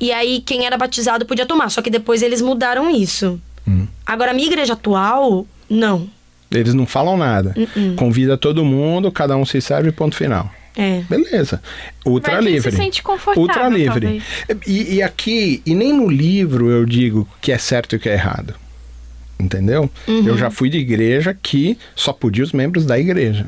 e 0.00 0.12
aí 0.12 0.40
quem 0.40 0.66
era 0.66 0.76
batizado 0.76 1.26
podia 1.26 1.46
tomar. 1.46 1.70
Só 1.70 1.82
que 1.82 1.90
depois 1.90 2.22
eles 2.22 2.40
mudaram 2.40 2.90
isso. 2.90 3.40
Hum. 3.66 3.86
Agora, 4.06 4.30
a 4.30 4.34
minha 4.34 4.46
igreja 4.46 4.74
atual, 4.74 5.46
não. 5.68 6.08
Eles 6.50 6.74
não 6.74 6.86
falam 6.86 7.16
nada. 7.16 7.54
Uh-uh. 7.56 7.94
Convida 7.96 8.36
todo 8.36 8.64
mundo, 8.64 9.10
cada 9.12 9.36
um 9.36 9.44
se 9.44 9.60
serve, 9.60 9.92
ponto 9.92 10.16
final. 10.16 10.50
É. 10.76 11.02
Beleza. 11.08 11.60
Ultra 12.06 12.38
quem 12.38 12.52
livre. 12.52 12.70
se 12.70 12.76
sente 12.76 13.02
confortável, 13.02 13.42
Ultra 13.42 13.68
livre. 13.68 14.22
E, 14.66 14.94
e 14.94 15.02
aqui, 15.02 15.60
e 15.66 15.74
nem 15.74 15.92
no 15.92 16.08
livro 16.08 16.70
eu 16.70 16.86
digo 16.86 17.20
o 17.20 17.40
que 17.40 17.50
é 17.50 17.58
certo 17.58 17.94
e 17.94 17.96
o 17.96 18.00
que 18.00 18.08
é 18.08 18.12
errado. 18.12 18.54
Entendeu? 19.38 19.88
Uhum. 20.06 20.26
Eu 20.26 20.36
já 20.36 20.50
fui 20.50 20.68
de 20.68 20.78
igreja 20.78 21.36
que 21.40 21.78
só 21.94 22.12
podia 22.12 22.44
os 22.44 22.52
membros 22.52 22.84
da 22.84 22.98
igreja. 22.98 23.46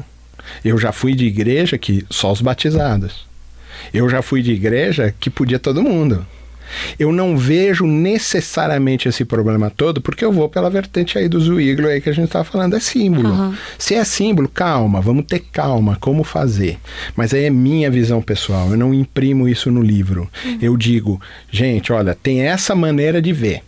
Eu 0.65 0.79
já 0.79 0.93
fui 0.93 1.15
de 1.15 1.27
igreja 1.27 1.77
que 1.77 2.05
só 2.09 2.33
os 2.33 2.41
batizados. 2.41 3.27
Eu 3.93 4.09
já 4.09 4.23
fui 4.23 4.43
de 4.43 4.53
igreja 4.53 5.15
que 5.19 5.31
podia 5.31 5.59
todo 5.59 5.83
mundo. 5.83 6.25
Eu 6.99 7.13
não 7.13 7.37
vejo 7.37 7.87
necessariamente 7.87 9.09
esse 9.09 9.25
problema 9.25 9.71
todo, 9.71 10.01
porque 10.01 10.25
eu 10.25 10.33
vou 10.33 10.49
pela 10.49 10.71
vertente 10.71 11.19
aí 11.19 11.29
do 11.29 11.41
Zwiglo 11.41 11.89
aí 11.89 12.01
que 12.01 12.09
a 12.09 12.13
gente 12.13 12.27
estava 12.27 12.45
falando, 12.45 12.77
é 12.77 12.81
símbolo. 12.81 13.29
Aham. 13.29 13.59
Se 13.79 13.95
é 13.95 14.05
símbolo, 14.05 14.49
calma, 14.49 15.01
vamos 15.01 15.25
ter 15.27 15.41
calma, 15.53 15.97
como 16.01 16.23
fazer. 16.23 16.79
Mas 17.17 17.35
aí 17.35 17.45
é 17.45 17.51
minha 17.51 17.91
visão 17.91 18.23
pessoal, 18.23 18.71
eu 18.71 18.77
não 18.77 18.95
imprimo 18.95 19.49
isso 19.49 19.71
no 19.71 19.83
livro. 19.83 20.31
Eu 20.61 20.77
digo, 20.77 21.21
gente, 21.51 21.93
olha, 21.93 22.15
tem 22.15 22.43
essa 22.43 22.75
maneira 22.75 23.21
de 23.21 23.33
ver. 23.33 23.63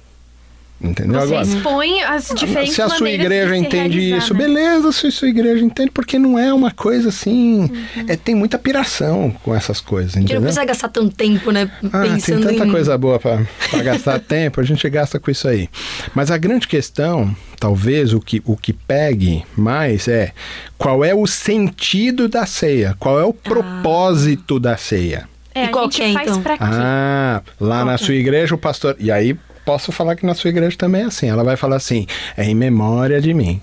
Entendeu? 0.83 1.21
Você 1.21 1.35
Agora, 1.35 1.43
expõe 1.43 2.03
as 2.03 2.33
diferentes 2.35 2.75
se 2.75 2.83
a 2.83 2.89
sua 2.89 3.09
igreja 3.09 3.57
entende 3.57 4.01
realizar, 4.01 4.19
isso, 4.19 4.35
né? 4.35 4.41
beleza, 4.41 4.91
se 4.91 5.07
a 5.07 5.11
sua 5.13 5.29
igreja 5.29 5.65
entende, 5.65 5.93
porque 5.93 6.19
não 6.19 6.37
é 6.37 6.53
uma 6.53 6.73
coisa 6.73 7.11
assim. 7.11 7.61
Uhum. 7.61 8.05
É, 8.09 8.17
tem 8.17 8.35
muita 8.35 8.59
piração 8.59 9.31
com 9.45 9.55
essas 9.55 9.81
coisas, 9.81 10.13
A 10.13 10.15
gente 10.15 10.25
entendeu? 10.25 10.41
não 10.41 10.47
precisa 10.47 10.65
gastar 10.65 10.89
tanto 10.89 11.15
tempo, 11.15 11.53
né? 11.53 11.71
Ah, 11.93 12.03
tem 12.21 12.41
tanta 12.41 12.67
em... 12.67 12.71
coisa 12.71 12.99
boa 12.99 13.21
para 13.21 13.39
gastar 13.83 14.19
tempo, 14.21 14.61
a 14.61 14.65
gente 14.65 14.89
gasta 14.91 15.21
com 15.21 15.31
isso 15.31 15.47
aí. 15.47 15.69
Mas 16.15 16.33
a 16.33 16.37
grande 16.37 16.67
questão, 16.67 17.33
talvez 17.61 18.13
o 18.13 18.21
que, 18.21 18.43
o 18.45 18.57
que 18.57 18.73
pegue 18.73 19.45
mais 19.57 20.09
é 20.09 20.33
qual 20.77 21.05
é 21.05 21.15
o 21.15 21.27
sentido 21.29 22.29
da 22.29 22.45
ceia, 22.45 22.97
qual 22.99 23.21
é 23.21 23.25
o 23.25 23.33
propósito 23.33 24.59
da 24.59 24.77
ceia. 24.77 25.29
É, 25.55 25.65
E 25.65 25.67
a 25.67 25.69
qual 25.69 25.85
gente 25.85 25.97
que 25.97 26.03
é, 26.03 26.13
faz 26.13 26.29
então? 26.29 26.43
pra 26.43 26.57
quê? 26.59 26.65
Ah, 26.67 27.43
lá 27.61 27.85
na 27.85 27.97
que 27.97 28.03
é? 28.03 28.07
sua 28.07 28.15
igreja 28.15 28.55
o 28.55 28.59
pastor. 28.59 28.97
E 28.99 29.11
aí 29.13 29.37
posso 29.65 29.93
falar 29.93 30.17
que 30.17 30.27
na 30.27 30.35
sua 30.35 30.51
igreja 30.51 30.77
também 30.77 31.03
é 31.03 31.07
assim. 31.07 31.29
Ela 31.29 31.45
vai 31.45 31.57
falar 31.57 31.77
assim: 31.77 32.07
é 32.37 32.45
em 32.45 32.55
memória 32.55 33.21
de 33.21 33.33
mim. 33.35 33.61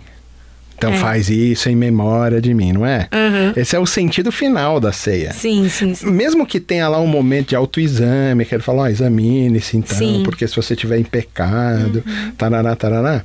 Então 0.77 0.93
É. 0.93 0.95
faz 0.97 1.29
isso 1.29 1.67
em 1.69 1.75
memória 1.75 2.39
de 2.39 2.53
mim, 2.53 2.71
não 2.71 2.85
é? 2.85 3.09
Uhum. 3.13 3.51
Esse 3.57 3.75
é 3.75 3.79
o 3.79 3.85
sentido 3.85 4.31
final 4.31 4.79
da 4.79 4.93
ceia. 4.93 5.33
Sim, 5.33 5.67
sim, 5.67 5.93
sim. 5.93 6.09
Mesmo 6.09 6.45
que 6.45 6.57
tenha 6.57 6.87
lá 6.87 7.01
um 7.01 7.05
momento 7.07 7.49
de 7.49 7.55
autoexame, 7.57 8.45
que 8.45 8.55
ele 8.55 8.63
fala, 8.63 8.83
ó, 8.83 8.87
examine-se 8.87 9.75
então, 9.75 9.97
Sim. 9.97 10.17
Uhum. 10.19 10.23
porque 10.23 10.47
se 10.47 10.55
você 10.55 10.77
tiver 10.77 10.97
em 10.97 11.03
pecado, 11.03 12.01
tarará, 12.37 12.77
tarará. 12.77 13.21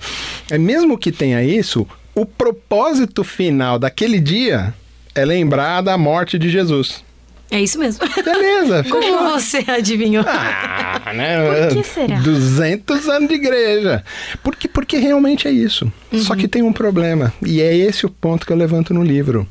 É, 0.51 0.59
mesmo 0.59 0.99
que 0.99 1.13
tenha 1.13 1.45
isso, 1.45 1.87
o 2.13 2.27
propósito 2.27 3.23
final 3.23 3.79
daquele 3.79 4.19
dia 4.19 4.75
é 5.15 5.25
lembrar 5.25 5.81
da 5.81 5.97
morte 5.97 6.37
de 6.37 6.51
Jesus. 6.51 7.05
É 7.51 7.61
isso 7.61 7.79
mesmo. 7.79 8.01
Beleza, 8.25 8.85
Como 8.91 9.31
você 9.31 9.59
adivinhou? 9.69 10.25
Ah, 10.27 11.13
né? 11.15 11.69
Por 11.69 11.77
que 11.77 11.85
será? 11.85 12.19
200 12.19 13.09
anos 13.09 13.29
de 13.29 13.35
igreja. 13.35 14.05
Porque, 14.43 14.67
porque 14.67 14.97
realmente 14.97 15.47
é 15.47 15.53
isso. 15.53 15.93
Só 16.15 16.35
que 16.35 16.49
tem 16.49 16.63
um 16.63 16.73
problema. 16.73 17.33
E 17.45 17.61
é 17.61 17.77
esse 17.77 18.07
o 18.07 18.11
ponto 18.11 18.47
que 18.47 18.53
eu 18.53 18.57
levanto 18.57 18.95
no 18.95 19.05
livro. 19.05 19.47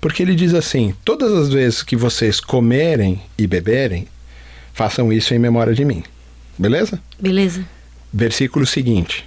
Porque 0.00 0.22
ele 0.22 0.34
diz 0.34 0.54
assim: 0.54 0.94
todas 1.04 1.32
as 1.32 1.48
vezes 1.50 1.82
que 1.82 1.96
vocês 1.96 2.40
comerem 2.40 3.20
e 3.36 3.46
beberem, 3.46 4.06
façam 4.72 5.12
isso 5.12 5.34
em 5.34 5.38
memória 5.38 5.74
de 5.74 5.84
mim. 5.84 6.02
Beleza? 6.58 7.00
Beleza. 7.18 7.64
Versículo 8.12 8.64
seguinte: 8.64 9.24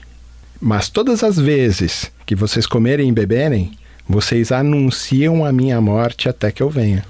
Mas 0.61 0.89
todas 0.89 1.23
as 1.23 1.37
vezes 1.37 2.11
que 2.25 2.35
vocês 2.35 2.65
comerem 2.65 3.09
e 3.09 3.11
beberem, 3.11 3.71
vocês 4.07 4.51
anunciam 4.51 5.43
a 5.43 5.51
minha 5.51 5.79
morte 5.81 6.29
até 6.29 6.51
que 6.51 6.63
eu 6.63 6.69
venha. 6.69 7.03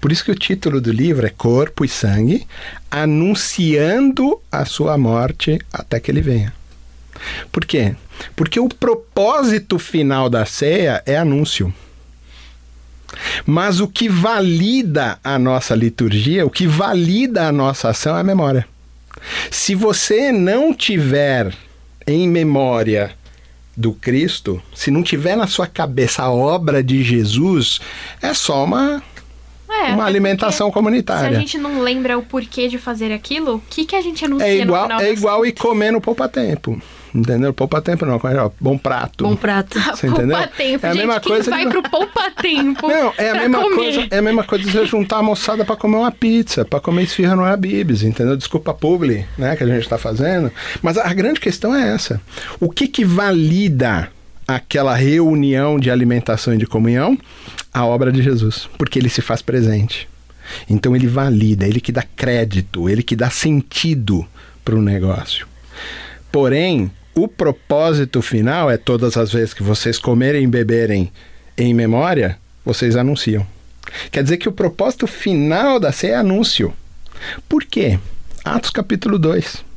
Por 0.00 0.12
isso 0.12 0.24
que 0.24 0.30
o 0.30 0.34
título 0.34 0.80
do 0.80 0.92
livro 0.92 1.26
é 1.26 1.30
Corpo 1.30 1.84
e 1.84 1.88
Sangue, 1.88 2.46
anunciando 2.90 4.40
a 4.50 4.64
sua 4.64 4.96
morte 4.96 5.58
até 5.72 5.98
que 6.00 6.10
ele 6.10 6.20
venha. 6.20 6.52
Por 7.50 7.64
quê? 7.64 7.94
Porque 8.36 8.60
o 8.60 8.68
propósito 8.68 9.78
final 9.78 10.28
da 10.28 10.44
ceia 10.44 11.02
é 11.06 11.16
anúncio. 11.16 11.72
Mas 13.46 13.80
o 13.80 13.88
que 13.88 14.08
valida 14.08 15.18
a 15.22 15.38
nossa 15.38 15.74
liturgia, 15.74 16.44
o 16.44 16.50
que 16.50 16.66
valida 16.66 17.46
a 17.46 17.52
nossa 17.52 17.90
ação 17.90 18.16
é 18.16 18.20
a 18.20 18.24
memória. 18.24 18.66
Se 19.50 19.74
você 19.74 20.32
não 20.32 20.74
tiver 20.74 21.54
em 22.06 22.28
memória 22.28 23.12
do 23.76 23.92
Cristo, 23.92 24.62
se 24.74 24.90
não 24.90 25.02
tiver 25.02 25.36
na 25.36 25.46
sua 25.46 25.66
cabeça 25.66 26.22
a 26.22 26.30
obra 26.30 26.82
de 26.82 27.02
Jesus, 27.02 27.80
é 28.20 28.32
só 28.34 28.64
uma, 28.64 29.02
É, 29.86 29.92
uma 29.92 30.02
até 30.02 30.10
alimentação 30.10 30.66
porque 30.68 30.78
Se 30.78 30.84
comunitária. 30.84 31.36
a 31.36 31.40
gente 31.40 31.58
não 31.58 31.80
lembra 31.80 32.16
o 32.18 32.22
porquê 32.22 32.68
de 32.68 32.78
fazer 32.78 33.12
aquilo, 33.12 33.56
o 33.56 33.62
que, 33.68 33.84
que 33.84 33.96
a 33.96 34.00
gente 34.00 34.24
anuncia 34.24 34.46
É 34.48 34.56
no 34.56 34.62
igual, 34.62 34.82
final 34.84 35.00
é 35.00 35.12
igual 35.12 35.46
ir 35.46 35.52
comer 35.52 35.90
no 35.92 36.00
poupa-tempo. 36.00 36.80
Entendeu? 37.14 37.52
Poupa-tempo 37.54 38.04
não, 38.04 38.18
ó, 38.44 38.50
bom 38.60 38.76
prato. 38.76 39.22
Bom 39.22 39.36
prato. 39.36 39.78
Você 39.94 40.08
entendeu? 40.08 40.36
Poupa-tempo. 40.36 40.84
É 40.84 40.88
a 40.88 40.92
gente, 40.92 41.06
mesma 41.06 41.20
quem 41.20 41.30
coisa 41.32 41.48
vai 41.50 41.64
de- 41.64 41.70
pro 41.70 41.82
poupa-tempo 41.84 42.88
Não, 42.88 43.12
é 43.16 43.30
a 43.30 43.34
mesma 43.34 43.62
comer? 43.62 43.74
coisa, 43.76 44.06
é 44.10 44.18
a 44.18 44.22
mesma 44.22 44.42
coisa 44.42 44.64
de 44.64 44.70
você 44.72 44.84
juntar 44.86 45.18
a 45.18 45.22
moçada 45.22 45.64
para 45.64 45.76
comer 45.76 45.96
uma 45.96 46.10
pizza, 46.10 46.64
para 46.64 46.80
comer 46.80 47.04
esfirra 47.04 47.36
no 47.36 47.44
Habib's, 47.44 48.02
entendeu? 48.02 48.36
Desculpa 48.36 48.72
a 48.72 48.74
publi, 48.74 49.24
né, 49.38 49.54
que 49.54 49.62
a 49.62 49.66
gente 49.66 49.82
está 49.82 49.96
fazendo, 49.96 50.50
mas 50.82 50.98
a 50.98 51.14
grande 51.14 51.38
questão 51.38 51.72
é 51.72 51.94
essa. 51.94 52.20
O 52.58 52.68
que 52.68 52.88
que 52.88 53.04
valida 53.04 54.10
aquela 54.46 54.94
reunião 54.94 55.78
de 55.78 55.90
alimentação 55.90 56.54
e 56.54 56.58
de 56.58 56.66
comunhão? 56.66 57.18
A 57.72 57.84
obra 57.84 58.12
de 58.12 58.22
Jesus, 58.22 58.68
porque 58.78 58.98
ele 58.98 59.08
se 59.08 59.20
faz 59.20 59.42
presente. 59.42 60.08
Então 60.68 60.94
ele 60.94 61.06
valida, 61.06 61.66
ele 61.66 61.80
que 61.80 61.92
dá 61.92 62.02
crédito, 62.02 62.88
ele 62.88 63.02
que 63.02 63.16
dá 63.16 63.30
sentido 63.30 64.26
para 64.64 64.74
o 64.74 64.82
negócio. 64.82 65.46
Porém, 66.30 66.90
o 67.14 67.28
propósito 67.28 68.20
final 68.20 68.70
é 68.70 68.76
todas 68.76 69.16
as 69.16 69.32
vezes 69.32 69.54
que 69.54 69.62
vocês 69.62 69.98
comerem 69.98 70.44
e 70.44 70.48
beberem 70.48 71.12
em 71.56 71.72
memória, 71.72 72.38
vocês 72.64 72.96
anunciam. 72.96 73.46
Quer 74.10 74.22
dizer 74.22 74.38
que 74.38 74.48
o 74.48 74.52
propósito 74.52 75.06
final 75.06 75.78
da 75.78 75.92
ceia 75.92 76.12
é 76.12 76.16
anúncio. 76.16 76.72
Por 77.48 77.64
quê? 77.64 77.98
Atos 78.44 78.70
capítulo 78.70 79.18
2. 79.18 79.73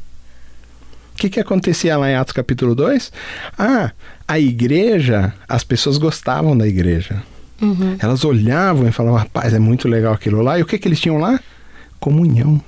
O 1.18 1.20
que, 1.20 1.32
que 1.32 1.40
acontecia 1.40 1.98
lá 1.98 2.12
em 2.12 2.14
Atos 2.14 2.32
capítulo 2.32 2.76
2? 2.76 3.12
Ah, 3.58 3.90
a 4.28 4.40
igreja, 4.40 5.34
as 5.50 5.64
pessoas 5.64 5.98
gostavam 5.98 6.56
da 6.56 6.68
igreja. 6.68 7.24
Elas 7.98 8.24
olhavam 8.24 8.88
e 8.88 8.92
falavam, 8.92 9.18
rapaz, 9.18 9.52
é 9.52 9.58
muito 9.58 9.88
legal 9.88 10.14
aquilo 10.14 10.44
lá. 10.44 10.60
E 10.60 10.62
o 10.62 10.66
que, 10.68 10.78
que 10.78 10.88
eles 10.88 11.00
tinham 11.00 11.18
lá? 11.18 11.40
Comunhão. 12.00 12.62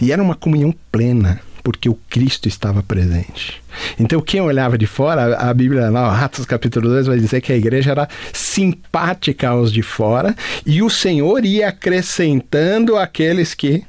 E 0.00 0.12
era 0.12 0.22
uma 0.22 0.36
comunhão 0.36 0.72
plena, 0.92 1.40
porque 1.64 1.88
o 1.88 1.98
Cristo 2.08 2.46
estava 2.46 2.80
presente. 2.80 3.60
Então, 3.98 4.20
quem 4.20 4.40
olhava 4.40 4.78
de 4.78 4.86
fora, 4.86 5.36
a 5.38 5.52
Bíblia 5.52 5.90
lá, 5.90 6.16
Atos 6.24 6.46
capítulo 6.46 6.88
2, 6.88 7.08
vai 7.08 7.18
dizer 7.18 7.40
que 7.40 7.52
a 7.52 7.56
igreja 7.56 7.90
era 7.90 8.08
simpática 8.32 9.48
aos 9.48 9.72
de 9.72 9.82
fora 9.82 10.32
e 10.64 10.80
o 10.80 10.88
Senhor 10.88 11.44
ia 11.44 11.70
acrescentando 11.70 12.96
aqueles 12.96 13.52
que. 13.52 13.82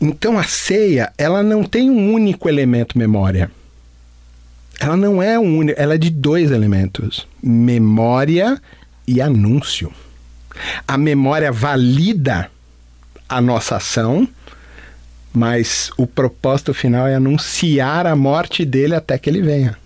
Então, 0.00 0.38
a 0.38 0.44
ceia, 0.44 1.12
ela 1.18 1.42
não 1.42 1.62
tem 1.62 1.90
um 1.90 2.12
único 2.12 2.48
elemento 2.48 2.96
memória. 2.96 3.50
Ela 4.78 4.96
não 4.96 5.22
é 5.22 5.38
um 5.38 5.58
único, 5.58 5.78
ela 5.78 5.94
é 5.94 5.98
de 5.98 6.08
dois 6.08 6.50
elementos: 6.50 7.28
memória 7.42 8.60
e 9.06 9.20
anúncio. 9.20 9.92
A 10.88 10.96
memória 10.96 11.52
valida 11.52 12.50
a 13.30 13.40
nossa 13.40 13.76
ação, 13.76 14.26
Mas 15.32 15.92
o 15.96 16.08
propósito 16.08 16.74
final 16.74 17.06
é 17.06 17.14
anunciar 17.14 18.04
a 18.04 18.16
morte 18.16 18.64
dele 18.64 18.96
até 18.96 19.16
que 19.16 19.30
ele 19.30 19.40
venha. 19.40 19.78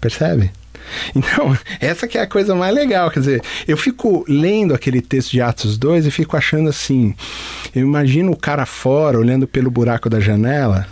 Percebe? 0.00 0.52
Então, 1.14 1.56
essa 1.80 2.06
que 2.06 2.18
é 2.18 2.22
a 2.22 2.26
coisa 2.26 2.54
mais 2.54 2.74
legal, 2.74 3.10
quer 3.10 3.20
dizer, 3.20 3.42
eu 3.66 3.76
fico 3.76 4.24
lendo 4.28 4.74
aquele 4.74 5.00
texto 5.00 5.30
de 5.30 5.40
Atos 5.40 5.78
2 5.78 6.06
e 6.06 6.10
fico 6.10 6.36
achando 6.36 6.68
assim, 6.68 7.14
eu 7.74 7.82
imagino 7.82 8.32
o 8.32 8.36
cara 8.36 8.66
fora, 8.66 9.18
olhando 9.18 9.46
pelo 9.46 9.70
buraco 9.70 10.08
da 10.08 10.20
janela 10.20 10.86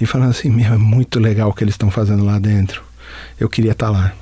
e 0.00 0.06
falando 0.06 0.30
assim, 0.30 0.50
meu, 0.50 0.74
é 0.74 0.78
muito 0.78 1.18
legal 1.18 1.50
o 1.50 1.52
que 1.52 1.64
eles 1.64 1.74
estão 1.74 1.90
fazendo 1.90 2.24
lá 2.24 2.38
dentro. 2.38 2.82
Eu 3.38 3.48
queria 3.48 3.72
estar 3.72 3.90
lá. 3.90 4.12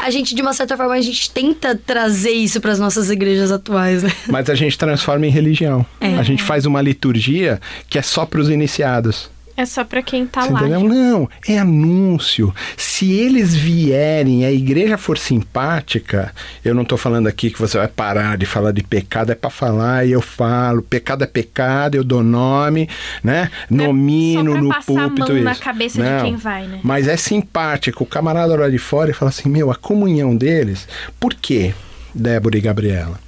A 0.00 0.10
gente, 0.10 0.34
de 0.34 0.40
uma 0.40 0.52
certa 0.52 0.76
forma, 0.76 0.94
a 0.94 1.00
gente 1.00 1.30
tenta 1.30 1.76
trazer 1.76 2.30
isso 2.30 2.60
para 2.60 2.72
as 2.72 2.78
nossas 2.78 3.10
igrejas 3.10 3.52
atuais, 3.52 4.02
né? 4.02 4.12
Mas 4.28 4.48
a 4.48 4.54
gente 4.54 4.76
transforma 4.76 5.26
em 5.26 5.30
religião. 5.30 5.84
É. 6.00 6.16
A 6.16 6.22
gente 6.22 6.42
faz 6.42 6.64
uma 6.64 6.80
liturgia 6.80 7.60
que 7.88 7.98
é 7.98 8.02
só 8.02 8.24
para 8.24 8.40
os 8.40 8.48
iniciados. 8.48 9.30
É 9.56 9.64
só 9.64 9.84
para 9.84 10.02
quem 10.02 10.26
tá 10.26 10.42
Você 10.42 10.52
lá. 10.52 10.60
Entendeu? 10.60 10.80
Não, 10.80 11.30
é 11.48 11.58
anúncio. 11.58 12.54
Se 12.76 13.10
eles 13.12 13.54
vierem, 13.54 14.44
a 14.44 14.52
igreja 14.52 14.98
for 14.98 15.16
simpática, 15.16 16.32
eu 16.64 16.74
não 16.74 16.84
tô 16.84 16.96
falando 16.96 17.26
aqui 17.26 17.50
que 17.50 17.58
você 17.58 17.78
vai 17.78 17.88
parar 17.88 18.36
de 18.36 18.44
falar 18.44 18.72
de 18.72 18.82
pecado, 18.82 19.32
é 19.32 19.34
para 19.34 19.48
falar 19.48 20.06
e 20.06 20.12
eu 20.12 20.20
falo, 20.20 20.82
pecado 20.82 21.24
é 21.24 21.26
pecado, 21.26 21.94
eu 21.94 22.04
dou 22.04 22.22
nome, 22.22 22.88
né? 23.24 23.50
Nomino 23.70 24.56
é 24.56 24.60
no 24.60 24.74
púlpito 24.84 25.22
a 25.22 25.26
mão 25.26 25.36
isso. 25.36 25.44
na 25.44 25.54
cabeça 25.54 26.02
não, 26.02 26.18
de 26.18 26.24
quem 26.24 26.36
vai, 26.36 26.66
né? 26.66 26.80
Mas 26.82 27.08
é 27.08 27.16
simpático. 27.16 28.04
O 28.04 28.06
camarada 28.06 28.54
lá 28.56 28.68
de 28.68 28.78
fora 28.78 29.10
e 29.10 29.14
fala 29.14 29.30
assim: 29.30 29.48
"Meu, 29.48 29.70
a 29.70 29.74
comunhão 29.74 30.36
deles, 30.36 30.86
por 31.18 31.32
quê?" 31.32 31.74
Débora 32.14 32.56
e 32.56 32.60
Gabriela. 32.60 33.20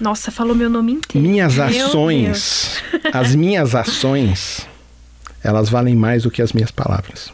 Nossa, 0.00 0.30
falou 0.30 0.54
meu 0.54 0.70
nome 0.70 0.92
inteiro. 0.92 1.26
Minhas 1.26 1.56
Meu 1.56 1.64
ações, 1.64 2.82
as 3.12 3.34
minhas 3.34 3.74
ações, 3.74 4.66
elas 5.46 5.68
valem 5.68 5.94
mais 5.94 6.24
do 6.24 6.30
que 6.30 6.42
as 6.42 6.52
minhas 6.52 6.70
palavras. 6.70 7.30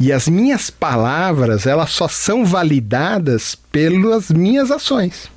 E 0.00 0.12
as 0.12 0.28
minhas 0.28 0.70
palavras, 0.70 1.66
elas 1.66 1.90
só 1.90 2.08
são 2.08 2.44
validadas 2.44 3.54
pelas 3.70 4.30
minhas 4.30 4.70
ações. 4.70 5.28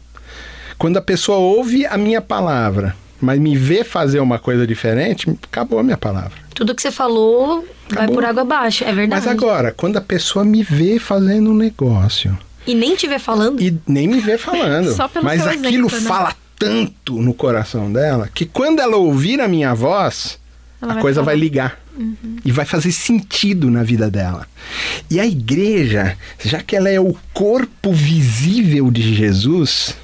Quando 0.78 0.98
a 0.98 1.02
pessoa 1.02 1.38
ouve 1.38 1.86
a 1.86 1.98
minha 1.98 2.22
palavra, 2.22 2.96
mas 3.20 3.40
me 3.40 3.56
vê 3.56 3.84
fazer 3.84 4.20
uma 4.20 4.40
coisa 4.40 4.66
diferente, 4.66 5.30
acabou 5.44 5.80
a 5.80 5.84
minha 5.84 5.98
palavra. 5.98 6.40
Tudo 6.56 6.74
que 6.74 6.82
você 6.82 6.92
falou 6.92 7.66
vai 7.90 8.04
Acabou. 8.04 8.16
por 8.16 8.26
água 8.26 8.42
abaixo, 8.44 8.84
é 8.84 8.94
verdade. 8.94 9.26
Mas 9.26 9.28
agora, 9.28 9.72
quando 9.72 9.98
a 9.98 10.02
pessoa 10.02 10.46
me 10.46 10.64
vê 10.64 10.98
fazendo 11.00 11.52
um 11.52 11.56
negócio 11.56 12.38
E 12.66 12.74
nem 12.74 12.94
estiver 12.94 13.20
falando. 13.20 13.62
e 13.62 13.78
nem 13.88 14.08
me 14.08 14.20
vê 14.20 14.38
falando, 14.38 14.92
Só 14.96 15.08
pelo 15.08 15.26
mas 15.26 15.42
seu 15.42 15.52
aquilo 15.52 15.88
exemplo, 15.88 16.02
né? 16.02 16.08
fala 16.08 16.36
tanto 16.58 17.16
no 17.22 17.34
coração 17.34 17.92
dela 17.92 18.30
que 18.34 18.46
quando 18.46 18.80
ela 18.80 18.96
ouvir 18.98 19.42
a 19.42 19.48
minha 19.48 19.74
voz, 19.74 20.38
Ela 20.82 20.92
a 20.92 20.96
vai 20.96 21.02
coisa 21.02 21.20
falar. 21.22 21.26
vai 21.26 21.36
ligar. 21.40 21.80
E 22.44 22.52
vai 22.52 22.66
fazer 22.66 22.92
sentido 22.92 23.70
na 23.70 23.84
vida 23.84 24.10
dela. 24.10 24.48
E 25.10 25.20
a 25.20 25.26
igreja, 25.26 26.18
já 26.44 26.62
que 26.62 26.76
ela 26.76 26.90
é 26.90 27.00
o 27.00 27.16
corpo 27.34 27.94
visível 27.94 28.90
de 28.90 29.14
Jesus, 29.14 29.96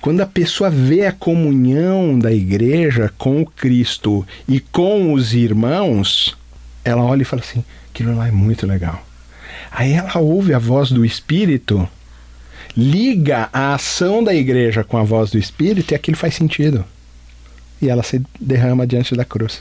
quando 0.00 0.20
a 0.20 0.26
pessoa 0.26 0.70
vê 0.70 1.06
a 1.06 1.12
comunhão 1.12 2.18
da 2.18 2.32
igreja 2.32 3.12
com 3.16 3.42
o 3.42 3.46
Cristo 3.46 4.26
e 4.48 4.58
com 4.58 5.12
os 5.12 5.34
irmãos, 5.34 6.36
ela 6.84 7.02
olha 7.02 7.22
e 7.22 7.24
fala 7.24 7.42
assim: 7.42 7.64
aquilo 7.90 8.16
lá 8.16 8.26
é 8.28 8.32
muito 8.32 8.66
legal. 8.66 9.04
Aí 9.70 9.92
ela 9.92 10.18
ouve 10.18 10.54
a 10.54 10.58
voz 10.58 10.90
do 10.90 11.04
Espírito, 11.04 11.88
liga 12.76 13.48
a 13.52 13.74
ação 13.74 14.22
da 14.22 14.34
igreja 14.34 14.84
com 14.84 14.96
a 14.96 15.02
voz 15.02 15.30
do 15.30 15.38
Espírito 15.38 15.92
e 15.92 15.94
aquilo 15.94 16.16
faz 16.16 16.34
sentido. 16.34 16.84
E 17.82 17.88
ela 17.88 18.02
se 18.02 18.22
derrama 18.40 18.86
diante 18.86 19.14
da 19.14 19.24
cruz. 19.24 19.60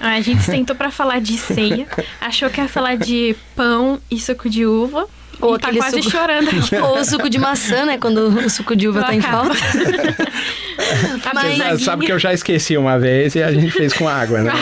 Ah, 0.00 0.14
A 0.14 0.20
gente 0.20 0.42
sentou 0.42 0.76
pra 0.76 0.90
falar 0.90 1.20
de 1.20 1.36
ceia, 1.38 1.86
achou 2.20 2.50
que 2.50 2.60
ia 2.60 2.68
falar 2.68 2.96
de 2.96 3.34
pão 3.54 3.98
e 4.10 4.18
suco 4.20 4.48
de 4.50 4.66
uva. 4.66 5.06
Ou 5.40 5.56
e 5.56 5.58
tá 5.58 5.70
quase 5.72 6.02
suco- 6.02 6.10
chorando. 6.16 6.48
Ou 6.82 6.98
o 7.00 7.04
suco 7.04 7.28
de 7.28 7.38
maçã, 7.38 7.84
né? 7.84 7.98
Quando 7.98 8.28
o 8.28 8.48
suco 8.48 8.74
de 8.74 8.88
uva 8.88 9.00
Não 9.00 9.06
tá 9.08 9.14
em 9.14 9.20
falta. 9.20 9.52
A 9.52 11.34
Mas- 11.34 11.48
bisnaguinha. 11.50 11.78
sabe 11.78 12.06
que 12.06 12.12
eu 12.12 12.18
já 12.18 12.32
esqueci 12.32 12.76
uma 12.76 12.98
vez 12.98 13.34
e 13.34 13.42
a 13.42 13.52
gente 13.52 13.70
fez 13.70 13.92
com 13.92 14.08
água, 14.08 14.40
né? 14.42 14.52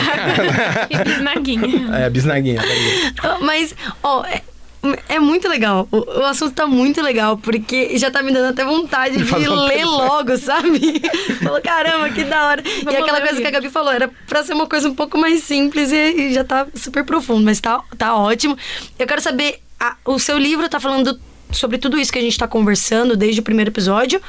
e 0.89 0.97
bisnaguinha. 0.97 1.95
É, 1.95 2.09
bisnaguinha. 2.09 2.61
Mas, 3.41 3.73
ó, 4.03 4.25
é, 5.09 5.19
muito 5.19 5.47
legal. 5.47 5.87
O, 5.91 5.97
o 6.19 6.25
assunto 6.25 6.53
tá 6.53 6.67
muito 6.67 7.01
legal, 7.01 7.37
porque 7.37 7.97
já 7.97 8.11
tá 8.11 8.21
me 8.21 8.31
dando 8.31 8.49
até 8.51 8.63
vontade 8.65 9.17
de 9.23 9.33
um 9.49 9.65
ler 9.65 9.73
texto. 9.77 9.89
logo, 9.89 10.37
sabe? 10.37 11.01
Falou, 11.43 11.61
caramba, 11.61 12.09
que 12.09 12.23
da 12.23 12.45
hora. 12.47 12.61
e 12.65 12.83
Vamos 12.83 12.99
aquela 13.01 13.17
ler 13.17 13.23
o 13.23 13.27
coisa 13.27 13.41
que 13.41 13.47
a. 13.47 13.51
Gabi 13.51 13.69
falou, 13.69 13.91
era 13.91 14.09
pra 14.27 14.43
ser 14.43 14.53
uma 14.53 14.67
coisa 14.67 14.89
um 14.89 14.95
pouco 14.95 15.17
mais 15.17 15.43
simples 15.43 15.91
e, 15.91 15.95
e 16.29 16.33
já 16.33 16.43
tá 16.43 16.67
super 16.75 17.03
profundo, 17.05 17.43
mas 17.43 17.59
tá, 17.59 17.81
tá 17.97 18.15
ótimo. 18.15 18.57
Eu 18.99 19.07
quero 19.07 19.21
saber, 19.21 19.59
a- 19.79 19.95
o 20.05 20.19
seu 20.19 20.37
livro 20.37 20.67
tá 20.69 20.79
falando 20.79 21.19
sobre 21.51 21.77
tudo 21.77 21.97
isso 21.99 22.11
que 22.11 22.19
a 22.19 22.21
gente 22.21 22.37
tá 22.37 22.47
conversando 22.47 23.15
desde 23.15 23.39
o 23.39 23.43
primeiro 23.43 23.71
episódio? 23.71 24.21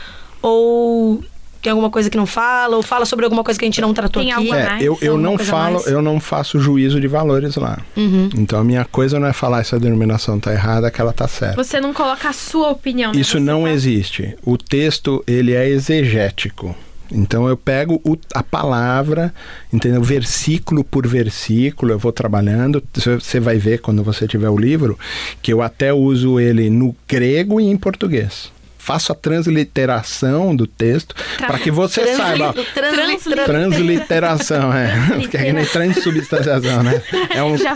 Ou 0.43 1.23
tem 1.67 1.73
alguma 1.73 1.91
coisa 1.91 2.09
que 2.09 2.17
não 2.17 2.27
fala? 2.27 2.77
Ou 2.77 2.83
fala 2.83 3.05
sobre 3.05 3.25
alguma 3.25 3.43
coisa 3.43 3.59
que 3.59 3.65
a 3.65 3.67
gente 3.67 3.81
não 3.81 3.93
tratou 3.93 4.23
Tem 4.23 4.31
aqui? 4.31 4.41
alguma- 4.43 4.57
É, 4.61 4.67
mais? 4.69 4.85
eu, 4.85 4.97
eu 5.03 5.19
não 5.19 5.35
coisa 5.37 5.51
falo, 5.51 5.75
mais? 5.75 5.87
eu 5.89 6.01
não 6.01 6.21
faço 6.21 6.61
juízo 6.61 7.01
de 7.01 7.09
valores 7.09 7.57
lá. 7.57 7.79
Uhum. 7.97 8.29
Então 8.37 8.61
a 8.61 8.65
minha 8.65 8.85
coisa 8.85 9.19
não 9.19 9.27
é 9.27 9.33
falar 9.33 9.65
se 9.65 9.75
a 9.75 9.79
denominação 9.79 10.39
tá 10.39 10.53
errada, 10.53 10.91
que 10.93 11.01
ela 11.01 11.13
tá 11.13 11.27
certa. 11.27 11.57
Você 11.63 11.81
não 11.81 11.93
coloca 11.93 12.29
a 12.29 12.33
sua 12.33 12.71
opinião. 12.71 13.13
né? 13.13 13.21
Isso 13.21 13.33
Você 13.33 13.41
não 13.41 13.65
tá- 13.65 13.71
existe. 13.71 14.37
O 14.45 14.57
texto, 14.57 15.25
ele 15.27 15.53
é 15.55 15.69
exegético. 15.69 16.75
Então 17.11 17.49
eu 17.49 17.57
pego 17.57 18.01
o- 18.05 18.17
a 18.35 18.43
palavra, 18.43 19.33
entendeu? 19.73 20.03
Versículo 20.03 20.83
por 20.83 21.07
versículo, 21.07 21.93
eu 21.93 21.99
vou 21.99 22.11
trabalhando. 22.13 22.83
Você 22.95 23.39
vai 23.39 23.59
ver 23.59 23.79
quando 23.81 24.03
você 24.03 24.27
tiver 24.27 24.49
o 24.51 24.59
livro 24.59 24.99
que 25.41 25.53
eu 25.53 25.63
até 25.63 25.93
uso 25.93 26.41
ele 26.41 26.69
no 26.71 26.95
grego 27.09 27.61
e 27.61 27.65
em 27.65 27.77
português. 27.77 28.51
Faço 28.87 29.11
a 29.11 29.17
transliteração 29.17 30.55
do 30.55 30.65
texto 30.65 31.13
Tá. 31.39 31.49
para 31.49 31.59
que 31.59 31.73
você 31.73 32.03
Transli- 32.03 32.17
saiba. 32.23 32.53
transli- 32.73 33.17
Transli- 33.35 33.45
Transliteração, 33.45 34.73
é. 34.73 34.95
Porque 35.21 35.37
é 35.37 35.45
que 35.47 35.53
nem 35.53 35.65
transubstanciação, 35.67 36.85
né? 36.85 37.03
É 37.35 37.43
um 37.43 37.57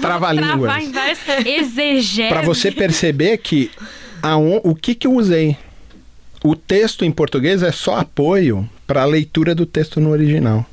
exegeses. 1.44 2.28
Para 2.28 2.42
você 2.42 2.70
perceber 2.70 3.38
que 3.38 3.72
aon- 4.22 4.60
o 4.62 4.72
que, 4.72 4.94
que 4.94 5.06
eu 5.08 5.12
usei. 5.14 5.56
O 6.44 6.54
texto 6.56 7.04
em 7.04 7.10
português 7.10 7.62
é 7.62 7.70
só 7.72 7.96
apoio 7.98 8.66
para 8.86 9.02
a 9.02 9.04
leitura 9.04 9.54
do 9.54 9.66
texto 9.66 10.00
no 10.00 10.10
original. 10.10 10.64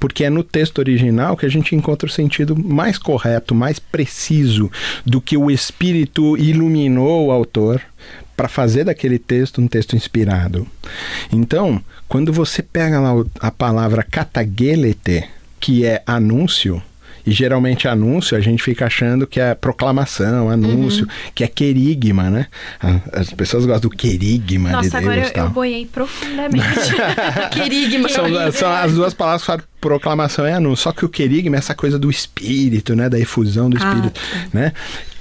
Porque 0.00 0.24
é 0.24 0.30
no 0.30 0.42
texto 0.42 0.78
original 0.78 1.36
que 1.36 1.46
a 1.46 1.48
gente 1.48 1.76
encontra 1.76 2.08
o 2.08 2.10
sentido 2.12 2.56
mais 2.58 2.96
correto, 2.98 3.54
mais 3.54 3.78
preciso 3.78 4.70
do 5.06 5.20
que 5.20 5.36
o 5.36 5.50
Espírito 5.50 6.36
iluminou 6.38 7.26
o 7.26 7.30
autor 7.30 7.80
para 8.36 8.48
fazer 8.48 8.84
daquele 8.84 9.18
texto 9.18 9.60
um 9.60 9.68
texto 9.68 9.96
inspirado. 9.96 10.66
Então, 11.32 11.82
quando 12.08 12.32
você 12.32 12.62
pega 12.62 13.00
lá 13.00 13.12
a 13.40 13.50
palavra 13.50 14.02
katagelete, 14.02 15.24
que 15.60 15.84
é 15.84 16.02
anúncio, 16.06 16.82
e 17.24 17.30
geralmente 17.30 17.86
anúncio 17.86 18.36
a 18.36 18.40
gente 18.40 18.62
fica 18.62 18.86
achando 18.86 19.26
que 19.26 19.38
é 19.38 19.54
proclamação, 19.54 20.50
anúncio, 20.50 21.06
que 21.34 21.44
é 21.44 21.46
querigma, 21.46 22.28
né? 22.28 22.46
Ah, 22.80 22.98
As 23.12 23.30
pessoas 23.30 23.64
gostam 23.64 23.88
do 23.88 23.96
querigma 23.96 24.70
de 24.70 24.74
Nossa, 24.76 24.90
Deus 24.90 24.94
agora 24.94 25.20
e 25.20 25.38
eu, 25.38 25.44
eu 25.44 25.50
boiei 25.50 25.86
profundamente. 25.86 26.66
Querigma. 27.52 28.08
São, 28.08 28.52
são 28.52 28.72
as 28.72 28.92
duas 28.92 29.14
palavras 29.14 29.44
que 29.44 29.64
proclamação 29.80 30.46
e 30.46 30.50
anúncio. 30.52 30.84
Só 30.84 30.92
que 30.92 31.04
o 31.04 31.08
querigma 31.08 31.56
é 31.56 31.58
essa 31.58 31.74
coisa 31.74 31.98
do 31.98 32.10
espírito, 32.10 32.96
né? 32.96 33.08
Da 33.08 33.18
efusão 33.18 33.70
do 33.70 33.76
Ah, 33.80 33.88
espírito, 33.88 34.20
né? 34.52 34.72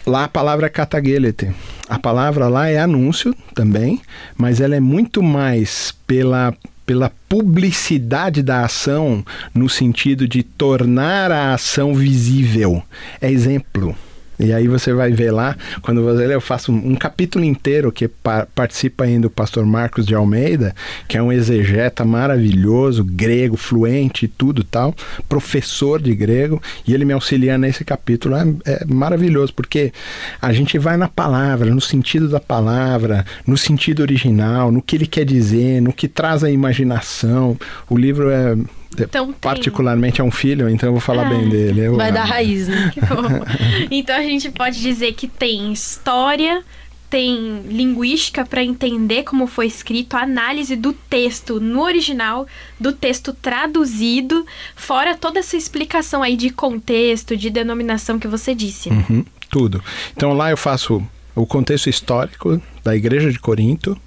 Lá 0.05 0.23
a 0.23 0.27
palavra 0.27 0.69
é. 0.69 1.53
A 1.87 1.99
palavra 1.99 2.47
lá 2.47 2.67
é 2.67 2.79
anúncio 2.79 3.35
também, 3.53 4.01
mas 4.35 4.59
ela 4.59 4.75
é 4.75 4.79
muito 4.79 5.21
mais 5.21 5.93
pela 6.07 6.53
pela 6.85 7.11
publicidade 7.29 8.43
da 8.43 8.65
ação 8.65 9.23
no 9.53 9.69
sentido 9.69 10.27
de 10.27 10.43
tornar 10.43 11.31
a 11.31 11.53
ação 11.53 11.93
visível. 11.93 12.83
É 13.21 13.31
exemplo. 13.31 13.95
E 14.41 14.51
aí 14.51 14.67
você 14.67 14.91
vai 14.91 15.11
ver 15.11 15.31
lá, 15.31 15.55
quando 15.81 16.03
você 16.03 16.25
lê, 16.25 16.33
eu 16.33 16.41
faço 16.41 16.71
um, 16.71 16.91
um 16.91 16.95
capítulo 16.95 17.45
inteiro 17.45 17.91
que 17.91 18.07
pa- 18.07 18.47
participa 18.55 19.03
ainda 19.03 19.27
o 19.27 19.29
pastor 19.29 19.65
Marcos 19.65 20.05
de 20.05 20.15
Almeida, 20.15 20.73
que 21.07 21.15
é 21.15 21.21
um 21.21 21.31
exegeta 21.31 22.03
maravilhoso, 22.03 23.03
grego, 23.03 23.55
fluente 23.55 24.25
e 24.25 24.27
tudo 24.27 24.63
tal, 24.63 24.95
professor 25.29 26.01
de 26.01 26.15
grego, 26.15 26.61
e 26.87 26.93
ele 26.93 27.05
me 27.05 27.13
auxilia 27.13 27.57
nesse 27.57 27.85
capítulo. 27.85 28.35
É, 28.35 28.43
é 28.65 28.85
maravilhoso, 28.85 29.53
porque 29.53 29.93
a 30.41 30.51
gente 30.51 30.79
vai 30.79 30.97
na 30.97 31.07
palavra, 31.07 31.69
no 31.69 31.81
sentido 31.81 32.27
da 32.27 32.39
palavra, 32.39 33.23
no 33.45 33.57
sentido 33.57 34.01
original, 34.01 34.71
no 34.71 34.81
que 34.81 34.95
ele 34.95 35.05
quer 35.07 35.25
dizer, 35.25 35.81
no 35.81 35.93
que 35.93 36.07
traz 36.07 36.43
a 36.43 36.49
imaginação. 36.49 37.57
O 37.89 37.95
livro 37.97 38.29
é. 38.29 38.55
É- 38.97 39.03
Então 39.03 39.27
tem- 39.27 39.35
particularmente 39.39 40.21
é 40.21 40.23
um 40.23 40.31
filho, 40.31 40.69
então 40.69 40.89
eu 40.89 40.93
vou 40.93 41.01
falar 41.01 41.25
bem 41.29 41.47
dele. 41.49 41.81
Eu 41.81 41.95
Vai 41.95 42.09
amo. 42.09 42.17
dar 42.17 42.25
raiz, 42.25 42.67
né? 42.67 42.91
Então 43.91 44.15
a 44.15 44.21
gente 44.23 44.49
pode 44.51 44.79
dizer 44.81 45.13
que 45.13 45.27
tem 45.27 45.71
história, 45.71 46.63
tem 47.09 47.61
linguística 47.67 48.45
para 48.45 48.63
entender 48.63 49.23
como 49.23 49.45
foi 49.47 49.67
escrito, 49.67 50.15
análise 50.15 50.75
do 50.77 50.93
texto 50.93 51.59
no 51.59 51.81
original, 51.81 52.47
do 52.79 52.93
texto 52.93 53.33
traduzido, 53.33 54.45
fora 54.75 55.15
toda 55.15 55.39
essa 55.39 55.57
explicação 55.57 56.23
aí 56.23 56.37
de 56.37 56.49
contexto, 56.49 57.35
de 57.35 57.49
denominação 57.49 58.17
que 58.17 58.27
você 58.27 58.55
disse. 58.55 58.89
Né? 58.89 59.05
Uhum, 59.09 59.25
tudo. 59.49 59.83
Então 60.15 60.33
lá 60.33 60.51
eu 60.51 60.57
faço 60.57 61.03
o 61.35 61.45
contexto 61.45 61.89
histórico 61.89 62.61
da 62.83 62.95
Igreja 62.95 63.31
de 63.31 63.39
Corinto, 63.39 63.97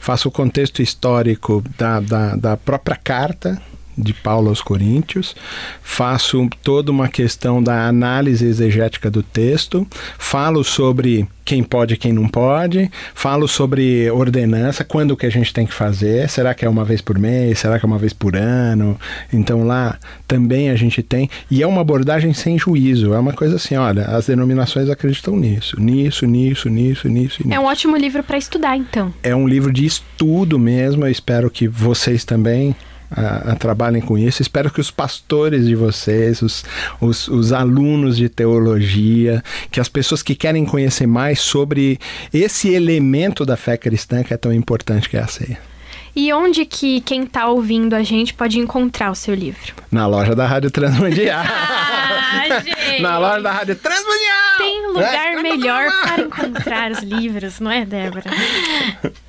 faço 0.00 0.28
o 0.28 0.32
contexto 0.32 0.82
histórico 0.82 1.62
da, 1.76 2.00
da, 2.00 2.36
da 2.36 2.56
própria 2.56 2.96
carta 2.96 3.60
de 3.96 4.14
Paulo 4.14 4.48
aos 4.48 4.60
Coríntios, 4.60 5.34
faço 5.82 6.48
toda 6.62 6.90
uma 6.90 7.08
questão 7.08 7.62
da 7.62 7.86
análise 7.86 8.44
exegética 8.44 9.10
do 9.10 9.22
texto, 9.22 9.86
falo 10.18 10.64
sobre 10.64 11.26
quem 11.44 11.62
pode 11.62 11.94
e 11.94 11.96
quem 11.96 12.12
não 12.12 12.28
pode, 12.28 12.90
falo 13.14 13.48
sobre 13.48 14.10
ordenança, 14.10 14.84
quando 14.84 15.16
que 15.16 15.26
a 15.26 15.30
gente 15.30 15.52
tem 15.52 15.66
que 15.66 15.74
fazer, 15.74 16.28
será 16.28 16.54
que 16.54 16.64
é 16.64 16.68
uma 16.68 16.84
vez 16.84 17.00
por 17.00 17.18
mês, 17.18 17.58
será 17.58 17.78
que 17.78 17.84
é 17.84 17.88
uma 17.88 17.98
vez 17.98 18.12
por 18.12 18.36
ano? 18.36 18.98
Então 19.32 19.66
lá 19.66 19.98
também 20.26 20.70
a 20.70 20.76
gente 20.76 21.02
tem, 21.02 21.28
e 21.50 21.62
é 21.62 21.66
uma 21.66 21.80
abordagem 21.80 22.32
sem 22.32 22.58
juízo, 22.58 23.12
é 23.12 23.18
uma 23.18 23.32
coisa 23.32 23.56
assim, 23.56 23.76
olha, 23.76 24.04
as 24.04 24.26
denominações 24.26 24.88
acreditam 24.88 25.36
nisso, 25.36 25.80
nisso, 25.80 26.26
nisso, 26.26 26.68
nisso, 26.68 27.08
nisso. 27.08 27.42
nisso. 27.42 27.52
É 27.52 27.58
um 27.58 27.64
ótimo 27.64 27.96
livro 27.96 28.22
para 28.22 28.38
estudar, 28.38 28.76
então. 28.76 29.12
É 29.22 29.34
um 29.34 29.46
livro 29.46 29.72
de 29.72 29.84
estudo 29.84 30.58
mesmo, 30.58 31.04
eu 31.04 31.10
espero 31.10 31.50
que 31.50 31.66
vocês 31.66 32.24
também 32.24 32.74
a, 33.16 33.52
a, 33.52 33.56
trabalhem 33.56 34.00
com 34.00 34.16
isso. 34.18 34.42
Espero 34.42 34.70
que 34.70 34.80
os 34.80 34.90
pastores 34.90 35.66
de 35.66 35.74
vocês, 35.74 36.42
os, 36.42 36.64
os, 37.00 37.28
os, 37.28 37.52
alunos 37.52 38.16
de 38.16 38.28
teologia, 38.28 39.42
que 39.70 39.80
as 39.80 39.88
pessoas 39.88 40.22
que 40.22 40.34
querem 40.34 40.64
conhecer 40.64 41.06
mais 41.06 41.40
sobre 41.40 41.98
esse 42.32 42.70
elemento 42.70 43.44
da 43.44 43.56
fé 43.56 43.76
cristã 43.76 44.22
que 44.22 44.34
é 44.34 44.36
tão 44.36 44.52
importante 44.52 45.08
que 45.08 45.16
é 45.16 45.20
a 45.20 45.26
ceia. 45.26 45.71
E 46.14 46.30
onde 46.32 46.64
que 46.66 47.00
quem 47.00 47.24
está 47.24 47.48
ouvindo 47.48 47.94
a 47.94 48.02
gente 48.02 48.34
pode 48.34 48.58
encontrar 48.58 49.10
o 49.10 49.14
seu 49.14 49.34
livro? 49.34 49.72
Na 49.90 50.06
loja 50.06 50.34
da 50.34 50.46
Rádio 50.46 50.70
Transmundial. 50.70 51.40
ah, 51.42 52.60
gente. 52.60 53.00
Na 53.00 53.16
loja 53.18 53.40
da 53.40 53.50
Rádio 53.50 53.76
Transmundial. 53.76 54.58
Tem 54.58 54.86
lugar 54.88 55.32
é, 55.32 55.42
melhor 55.42 55.90
para 56.02 56.20
encontrar 56.22 56.92
os 56.92 56.98
livros, 56.98 57.60
não 57.60 57.70
é, 57.70 57.86
Débora? 57.86 58.30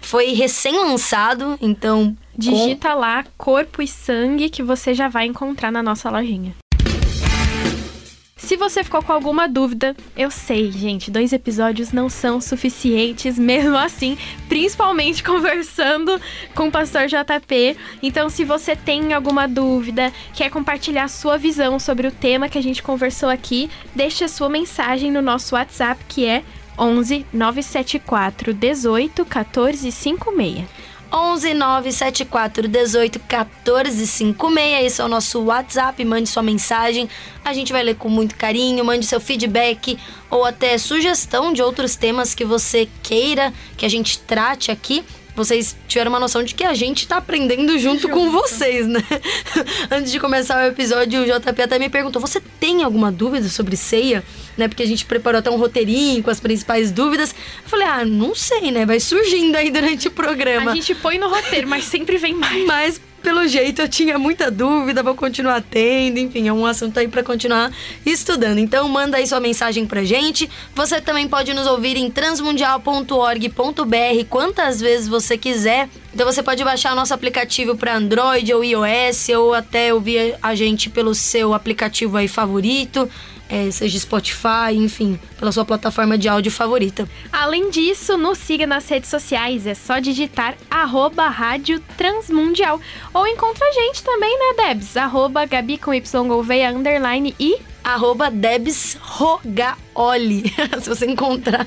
Foi 0.00 0.32
recém-lançado, 0.32 1.58
então. 1.60 2.16
Digita 2.36 2.90
com... 2.90 3.00
lá 3.00 3.24
corpo 3.36 3.82
e 3.82 3.88
sangue 3.88 4.48
que 4.48 4.62
você 4.62 4.94
já 4.94 5.08
vai 5.08 5.26
encontrar 5.26 5.72
na 5.72 5.82
nossa 5.82 6.08
lojinha. 6.08 6.54
Se 8.38 8.56
você 8.56 8.84
ficou 8.84 9.02
com 9.02 9.12
alguma 9.12 9.48
dúvida, 9.48 9.96
eu 10.16 10.30
sei, 10.30 10.70
gente, 10.70 11.10
dois 11.10 11.32
episódios 11.32 11.92
não 11.92 12.08
são 12.08 12.40
suficientes 12.40 13.36
mesmo 13.38 13.76
assim, 13.76 14.16
principalmente 14.48 15.24
conversando 15.24 16.18
com 16.54 16.68
o 16.68 16.70
pastor 16.70 17.08
JP. 17.08 17.76
Então, 18.00 18.30
se 18.30 18.44
você 18.44 18.76
tem 18.76 19.12
alguma 19.12 19.48
dúvida, 19.48 20.12
quer 20.32 20.50
compartilhar 20.50 21.08
sua 21.08 21.36
visão 21.36 21.78
sobre 21.80 22.06
o 22.06 22.12
tema 22.12 22.48
que 22.48 22.56
a 22.56 22.62
gente 22.62 22.82
conversou 22.82 23.28
aqui, 23.28 23.68
deixe 23.94 24.22
a 24.22 24.28
sua 24.28 24.48
mensagem 24.48 25.10
no 25.10 25.20
nosso 25.20 25.56
WhatsApp, 25.56 26.02
que 26.08 26.24
é 26.24 26.44
11 26.78 27.26
974 27.32 28.54
18 28.54 29.24
14 29.24 29.92
56. 29.92 30.77
11 31.12 31.54
974 31.54 32.68
18 32.68 33.18
14 33.20 34.06
56. 34.06 34.86
Esse 34.86 35.00
é 35.00 35.04
o 35.04 35.08
nosso 35.08 35.40
WhatsApp. 35.42 36.04
Mande 36.04 36.28
sua 36.28 36.42
mensagem. 36.42 37.08
A 37.44 37.52
gente 37.52 37.72
vai 37.72 37.82
ler 37.82 37.96
com 37.96 38.08
muito 38.08 38.36
carinho. 38.36 38.84
Mande 38.84 39.06
seu 39.06 39.20
feedback 39.20 39.98
ou 40.30 40.44
até 40.44 40.76
sugestão 40.76 41.52
de 41.52 41.62
outros 41.62 41.96
temas 41.96 42.34
que 42.34 42.44
você 42.44 42.88
queira 43.02 43.52
que 43.76 43.86
a 43.86 43.88
gente 43.88 44.18
trate 44.20 44.70
aqui 44.70 45.04
vocês 45.38 45.76
tiveram 45.86 46.10
uma 46.10 46.18
noção 46.18 46.42
de 46.42 46.52
que 46.52 46.64
a 46.64 46.74
gente 46.74 47.06
tá 47.06 47.18
aprendendo 47.18 47.78
junto, 47.78 48.02
junto. 48.02 48.08
com 48.08 48.28
vocês, 48.32 48.88
né? 48.88 49.00
Antes 49.88 50.10
de 50.10 50.18
começar 50.18 50.64
o 50.64 50.66
episódio, 50.66 51.22
o 51.22 51.24
JP 51.24 51.62
até 51.62 51.78
me 51.78 51.88
perguntou: 51.88 52.20
você 52.20 52.40
tem 52.58 52.82
alguma 52.82 53.12
dúvida 53.12 53.48
sobre 53.48 53.76
ceia? 53.76 54.24
Né? 54.58 54.68
Porque 54.68 54.82
a 54.82 54.86
gente 54.86 55.06
preparou 55.06 55.38
até 55.38 55.50
um 55.50 55.56
roteirinho 55.56 56.22
com 56.22 56.30
as 56.30 56.40
principais 56.40 56.90
dúvidas. 56.90 57.30
Eu 57.30 57.70
falei, 57.70 57.86
ah, 57.86 58.04
não 58.04 58.34
sei, 58.34 58.70
né? 58.70 58.84
Vai 58.84 59.00
surgindo 59.00 59.56
aí 59.56 59.70
durante 59.70 60.08
o 60.08 60.10
programa. 60.10 60.72
A 60.72 60.74
gente 60.74 60.94
põe 60.96 61.18
no 61.18 61.28
roteiro, 61.28 61.68
mas 61.68 61.84
sempre 61.84 62.18
vem 62.18 62.34
mais. 62.34 62.66
Mas 62.66 63.00
pelo 63.22 63.46
jeito 63.46 63.82
eu 63.82 63.88
tinha 63.88 64.18
muita 64.18 64.50
dúvida, 64.50 65.02
vou 65.02 65.14
continuar 65.14 65.62
tendo, 65.62 66.18
enfim, 66.18 66.48
é 66.48 66.52
um 66.52 66.64
assunto 66.64 66.98
aí 66.98 67.08
para 67.08 67.22
continuar 67.22 67.72
estudando. 68.06 68.58
Então 68.58 68.88
manda 68.88 69.16
aí 69.16 69.26
sua 69.26 69.40
mensagem 69.40 69.86
pra 69.86 70.04
gente. 70.04 70.48
Você 70.74 71.00
também 71.00 71.28
pode 71.28 71.52
nos 71.52 71.66
ouvir 71.66 71.96
em 71.96 72.10
transmundial.org.br 72.10 74.24
quantas 74.28 74.80
vezes 74.80 75.08
você 75.08 75.36
quiser. 75.36 75.88
Então 76.14 76.26
você 76.26 76.42
pode 76.42 76.62
baixar 76.64 76.92
o 76.92 76.96
nosso 76.96 77.12
aplicativo 77.12 77.76
para 77.76 77.96
Android 77.96 78.52
ou 78.52 78.64
iOS 78.64 79.28
ou 79.36 79.54
até 79.54 79.92
ouvir 79.92 80.36
a 80.42 80.54
gente 80.54 80.88
pelo 80.88 81.14
seu 81.14 81.52
aplicativo 81.52 82.16
aí 82.16 82.28
favorito 82.28 83.08
é, 83.48 83.70
seja 83.70 83.98
Spotify, 83.98 84.74
enfim, 84.74 85.18
pela 85.38 85.50
sua 85.50 85.64
plataforma 85.64 86.18
de 86.18 86.28
áudio 86.28 86.52
favorita. 86.52 87.08
Além 87.32 87.70
disso, 87.70 88.16
nos 88.16 88.38
siga 88.38 88.66
nas 88.66 88.88
redes 88.88 89.08
sociais, 89.08 89.66
é 89.66 89.74
só 89.74 89.98
digitar 89.98 90.54
arroba 90.70 91.28
Rádio 91.28 91.80
Transmundial. 91.96 92.80
Ou 93.14 93.26
encontra 93.26 93.66
a 93.66 93.72
gente 93.72 94.02
também, 94.02 94.38
né, 94.38 94.64
Debs? 94.68 94.96
Arroba 94.96 95.46
Gabi 95.46 95.78
com 95.78 95.94
Y 95.94 96.28
Gouveia, 96.28 96.70
underline 96.70 97.34
e 97.40 97.56
arroba 97.82 98.30
Debs 98.30 98.98
Rogaoli. 99.00 100.52
Se 100.82 100.88
você 100.88 101.06
encontrar. 101.06 101.66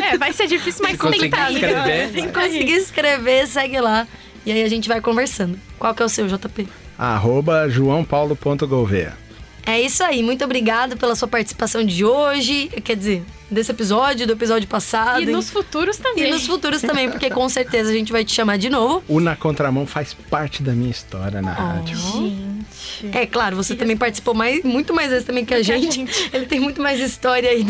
É, 0.00 0.16
vai 0.16 0.32
ser 0.32 0.46
difícil, 0.46 0.82
mas 0.82 0.98
Se 0.98 1.20
tentar. 1.20 1.50
Escrever, 1.50 2.10
Se 2.12 2.28
conseguir 2.28 2.76
escrever, 2.76 3.46
segue 3.48 3.80
lá. 3.80 4.06
E 4.44 4.52
aí 4.52 4.62
a 4.62 4.68
gente 4.68 4.88
vai 4.88 5.00
conversando. 5.00 5.58
Qual 5.76 5.92
que 5.92 6.02
é 6.02 6.06
o 6.06 6.08
seu, 6.08 6.28
JP? 6.28 6.68
Arroba 6.96 7.68
joaopaulo.gouveia. 7.68 9.25
É 9.66 9.80
isso 9.80 10.02
aí. 10.04 10.22
Muito 10.22 10.44
obrigado 10.44 10.96
pela 10.96 11.16
sua 11.16 11.26
participação 11.26 11.84
de 11.84 12.04
hoje. 12.04 12.68
Quer 12.84 12.96
dizer, 12.96 13.24
desse 13.50 13.70
episódio, 13.70 14.26
do 14.26 14.32
episódio 14.32 14.68
passado. 14.68 15.22
E 15.22 15.26
nos 15.26 15.50
futuros 15.50 15.96
também. 15.96 16.28
E 16.28 16.30
nos 16.30 16.46
futuros 16.46 16.80
também, 16.80 17.10
porque 17.10 17.28
com 17.30 17.48
certeza 17.48 17.90
a 17.90 17.92
gente 17.92 18.12
vai 18.12 18.24
te 18.24 18.32
chamar 18.32 18.58
de 18.58 18.68
novo. 18.68 19.02
O 19.08 19.20
Na 19.20 19.34
Contramão 19.36 19.86
faz 19.86 20.14
parte 20.14 20.62
da 20.62 20.72
minha 20.72 20.90
história 20.90 21.42
na 21.42 21.50
oh, 21.50 21.54
rádio. 21.54 21.96
Gente. 21.96 23.16
É 23.16 23.26
claro, 23.26 23.56
você 23.56 23.74
também 23.74 23.96
participou 23.96 24.34
mais, 24.34 24.62
muito 24.62 24.94
mais 24.94 25.10
vezes 25.10 25.24
também 25.24 25.44
que 25.44 25.54
a 25.54 25.62
gente. 25.62 25.96
gente. 25.96 26.30
Ele 26.32 26.46
tem 26.46 26.60
muito 26.60 26.80
mais 26.80 27.00
história 27.00 27.50
aí 27.50 27.66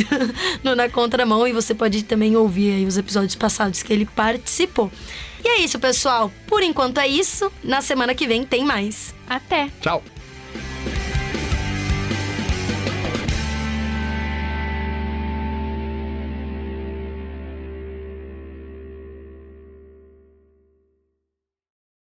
no 0.62 0.74
Na 0.74 0.88
Contramão 0.88 1.46
e 1.46 1.52
você 1.52 1.74
pode 1.74 2.02
também 2.04 2.37
ouvir 2.37 2.74
aí 2.74 2.85
os 2.85 2.96
episódios 2.96 3.35
passados 3.35 3.82
que 3.82 3.92
ele 3.92 4.06
participou. 4.06 4.90
E 5.44 5.48
é 5.48 5.61
isso, 5.61 5.78
pessoal. 5.78 6.30
Por 6.46 6.62
enquanto 6.62 6.98
é 6.98 7.06
isso. 7.06 7.50
Na 7.62 7.80
semana 7.80 8.14
que 8.14 8.26
vem 8.26 8.44
tem 8.44 8.64
mais. 8.64 9.14
Até. 9.28 9.68
Tchau. 9.80 10.02